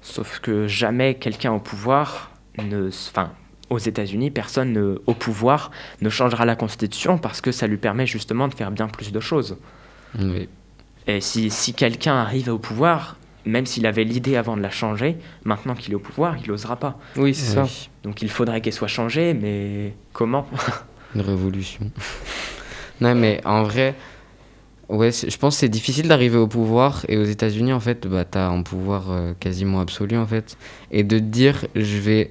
Sauf 0.01 0.41
que 0.41 0.67
jamais 0.67 1.15
quelqu'un 1.15 1.53
au 1.53 1.59
pouvoir, 1.59 2.31
ne, 2.59 2.89
enfin, 2.89 3.33
aux 3.69 3.79
États-Unis, 3.79 4.31
personne 4.31 4.99
au 5.07 5.15
pouvoir 5.15 5.71
ne 6.01 6.09
changera 6.09 6.45
la 6.45 6.57
Constitution 6.57 7.19
parce 7.19 7.41
que 7.41 7.53
ça 7.53 7.67
lui 7.67 7.77
permet 7.77 8.07
justement 8.07 8.49
de 8.49 8.55
faire 8.55 8.71
bien 8.71 8.89
plus 8.89 9.13
de 9.13 9.21
choses. 9.21 9.57
Oui. 10.19 10.49
Et 11.07 11.21
si, 11.21 11.51
si 11.51 11.75
quelqu'un 11.75 12.15
arrive 12.15 12.49
au 12.49 12.59
pouvoir, 12.59 13.17
même 13.45 13.67
s'il 13.67 13.87
avait 13.87 14.05
l'idée 14.05 14.37
avant 14.37 14.57
de 14.57 14.63
la 14.63 14.71
changer, 14.71 15.17
maintenant 15.45 15.75
qu'il 15.75 15.93
est 15.93 15.97
au 15.97 16.01
pouvoir, 16.01 16.37
il 16.43 16.51
n'osera 16.51 16.77
pas. 16.77 16.99
Oui, 17.17 17.35
c'est 17.35 17.55
ça. 17.55 17.67
Donc 18.03 18.23
il 18.23 18.31
faudrait 18.31 18.61
qu'elle 18.61 18.73
soit 18.73 18.89
changée, 18.89 19.35
mais 19.35 19.95
comment? 20.13 20.47
Une 21.15 21.21
révolution. 21.21 21.91
non, 23.01 23.15
mais 23.15 23.41
en 23.45 23.63
vrai, 23.63 23.95
ouais, 24.89 25.11
je 25.13 25.37
pense 25.37 25.57
que 25.57 25.61
c'est 25.61 25.69
difficile 25.69 26.09
d'arriver 26.09 26.39
au 26.39 26.47
pouvoir. 26.47 27.05
Et 27.09 27.17
aux 27.17 27.25
États-Unis, 27.25 27.73
en 27.73 27.81
fait, 27.81 28.07
bah, 28.07 28.25
tu 28.25 28.39
as 28.39 28.49
un 28.49 28.63
pouvoir 28.63 29.11
euh, 29.11 29.33
quasiment 29.39 29.81
absolu, 29.81 30.17
en 30.17 30.27
fait. 30.27 30.57
Et 30.91 31.05
de 31.05 31.19
te 31.19 31.25
dire, 31.25 31.67
je 31.75 31.99
vais 31.99 32.31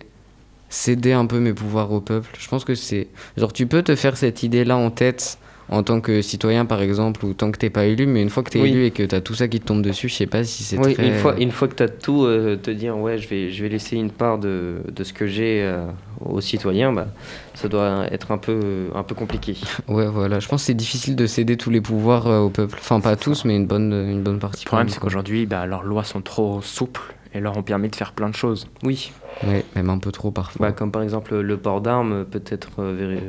céder 0.69 1.13
un 1.13 1.25
peu 1.25 1.39
mes 1.39 1.53
pouvoirs 1.53 1.91
au 1.91 1.99
peuple, 1.99 2.29
je 2.39 2.47
pense 2.47 2.63
que 2.63 2.75
c'est. 2.75 3.07
Genre, 3.37 3.51
tu 3.51 3.65
peux 3.65 3.81
te 3.81 3.95
faire 3.95 4.17
cette 4.17 4.43
idée-là 4.43 4.77
en 4.77 4.91
tête 4.91 5.39
en 5.69 5.83
tant 5.83 6.01
que 6.01 6.21
citoyen 6.21 6.65
par 6.65 6.81
exemple 6.81 7.25
ou 7.25 7.33
tant 7.33 7.51
que 7.51 7.57
t'es 7.57 7.69
pas 7.69 7.85
élu 7.85 8.05
mais 8.07 8.21
une 8.21 8.29
fois 8.29 8.43
que 8.43 8.49
t'es 8.49 8.59
es 8.59 8.69
élu 8.69 8.85
et 8.85 8.91
que 8.91 9.03
t'as 9.03 9.21
tout 9.21 9.35
ça 9.35 9.47
qui 9.47 9.59
te 9.59 9.65
tombe 9.65 9.81
dessus 9.81 10.09
je 10.09 10.15
sais 10.15 10.25
pas 10.25 10.43
si 10.43 10.63
c'est 10.63 10.77
oui, 10.77 10.93
très... 10.93 11.07
une 11.07 11.13
fois 11.15 11.35
une 11.37 11.51
fois 11.51 11.67
que 11.67 11.75
t'as 11.75 11.87
tout 11.87 12.25
euh, 12.25 12.55
te 12.55 12.71
dire 12.71 12.97
ouais 12.97 13.17
je 13.17 13.27
vais 13.27 13.51
je 13.51 13.63
vais 13.63 13.69
laisser 13.69 13.95
une 13.95 14.09
part 14.09 14.39
de, 14.39 14.77
de 14.91 15.03
ce 15.03 15.13
que 15.13 15.27
j'ai 15.27 15.61
euh, 15.61 15.85
aux 16.21 16.41
citoyens 16.41 16.91
bah 16.91 17.07
ça 17.53 17.67
doit 17.67 18.07
être 18.11 18.31
un 18.31 18.37
peu 18.37 18.89
un 18.95 19.03
peu 19.03 19.15
compliqué. 19.15 19.55
Ouais 19.87 20.07
voilà. 20.07 20.39
Je 20.39 20.47
pense 20.47 20.61
que 20.61 20.67
c'est 20.67 20.73
difficile 20.73 21.15
de 21.15 21.25
céder 21.25 21.57
tous 21.57 21.69
les 21.69 21.81
pouvoirs 21.81 22.27
euh, 22.27 22.39
au 22.39 22.49
peuple. 22.49 22.77
Enfin 22.79 22.99
pas 22.99 23.15
tous 23.15 23.43
mais 23.45 23.55
une 23.55 23.65
bonne 23.65 23.91
une 23.91 24.21
bonne 24.21 24.39
partie 24.39 24.65
le 24.65 24.67
problème 24.67 24.89
c'est 24.89 24.99
qu'aujourd'hui 24.99 25.45
bah, 25.45 25.65
leurs 25.65 25.83
lois 25.83 26.03
sont 26.03 26.21
trop 26.21 26.61
souples 26.61 27.15
et 27.33 27.39
leur 27.39 27.57
ont 27.57 27.63
permis 27.63 27.89
de 27.89 27.95
faire 27.95 28.13
plein 28.13 28.29
de 28.29 28.35
choses 28.35 28.67
oui 28.83 29.11
oui, 29.47 29.63
même 29.75 29.89
un 29.89 29.99
peu 29.99 30.11
trop 30.11 30.31
parfois. 30.31 30.67
Bah, 30.67 30.71
comme 30.73 30.91
par 30.91 31.01
exemple 31.01 31.37
le 31.37 31.57
port 31.57 31.81
d'armes, 31.81 32.25
peut-être 32.25 32.69
euh, 32.79 33.17
euh, 33.17 33.19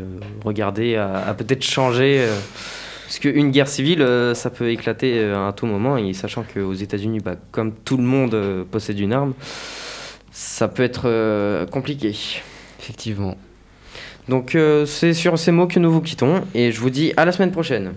regarder, 0.45 0.97
à, 0.97 1.35
peut-être 1.37 1.63
changer. 1.63 2.19
Euh, 2.21 2.37
parce 3.07 3.19
qu'une 3.19 3.51
guerre 3.51 3.67
civile, 3.67 4.07
ça 4.35 4.51
peut 4.51 4.71
éclater 4.71 5.21
à 5.21 5.53
tout 5.53 5.67
moment, 5.67 5.97
et 5.97 6.13
sachant 6.13 6.45
qu'aux 6.45 6.75
États-Unis, 6.75 7.19
bah, 7.19 7.35
comme 7.51 7.73
tout 7.75 7.97
le 7.97 8.05
monde 8.05 8.65
possède 8.71 9.01
une 9.01 9.13
arme, 9.13 9.35
ça 10.31 10.69
peut 10.69 10.85
être 10.85 11.67
compliqué. 11.73 12.15
Effectivement. 12.79 13.37
Donc 14.29 14.57
c'est 14.87 15.13
sur 15.13 15.41
ces 15.41 15.51
mots 15.51 15.67
que 15.67 15.81
nous 15.81 15.91
vous 15.91 16.03
quittons, 16.03 16.45
et 16.55 16.71
je 16.71 16.79
vous 16.79 16.91
dis 16.91 17.13
à 17.17 17.25
la 17.25 17.33
semaine 17.33 17.51
prochaine. 17.51 17.95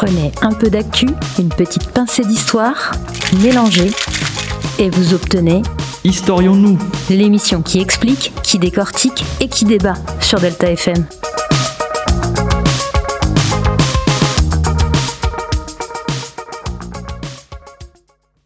Prenez 0.00 0.30
un 0.42 0.52
peu 0.52 0.70
d'actu, 0.70 1.08
une 1.40 1.48
petite 1.48 1.90
pincée 1.90 2.22
d'histoire, 2.22 2.92
mélangez 3.42 3.90
et 4.78 4.90
vous 4.90 5.12
obtenez 5.12 5.62
Historions-nous 6.04 6.78
L'émission 7.10 7.62
qui 7.62 7.80
explique, 7.80 8.32
qui 8.44 8.60
décortique 8.60 9.24
et 9.40 9.48
qui 9.48 9.64
débat 9.64 9.94
sur 10.20 10.38
Delta 10.38 10.70
FM. 10.70 11.04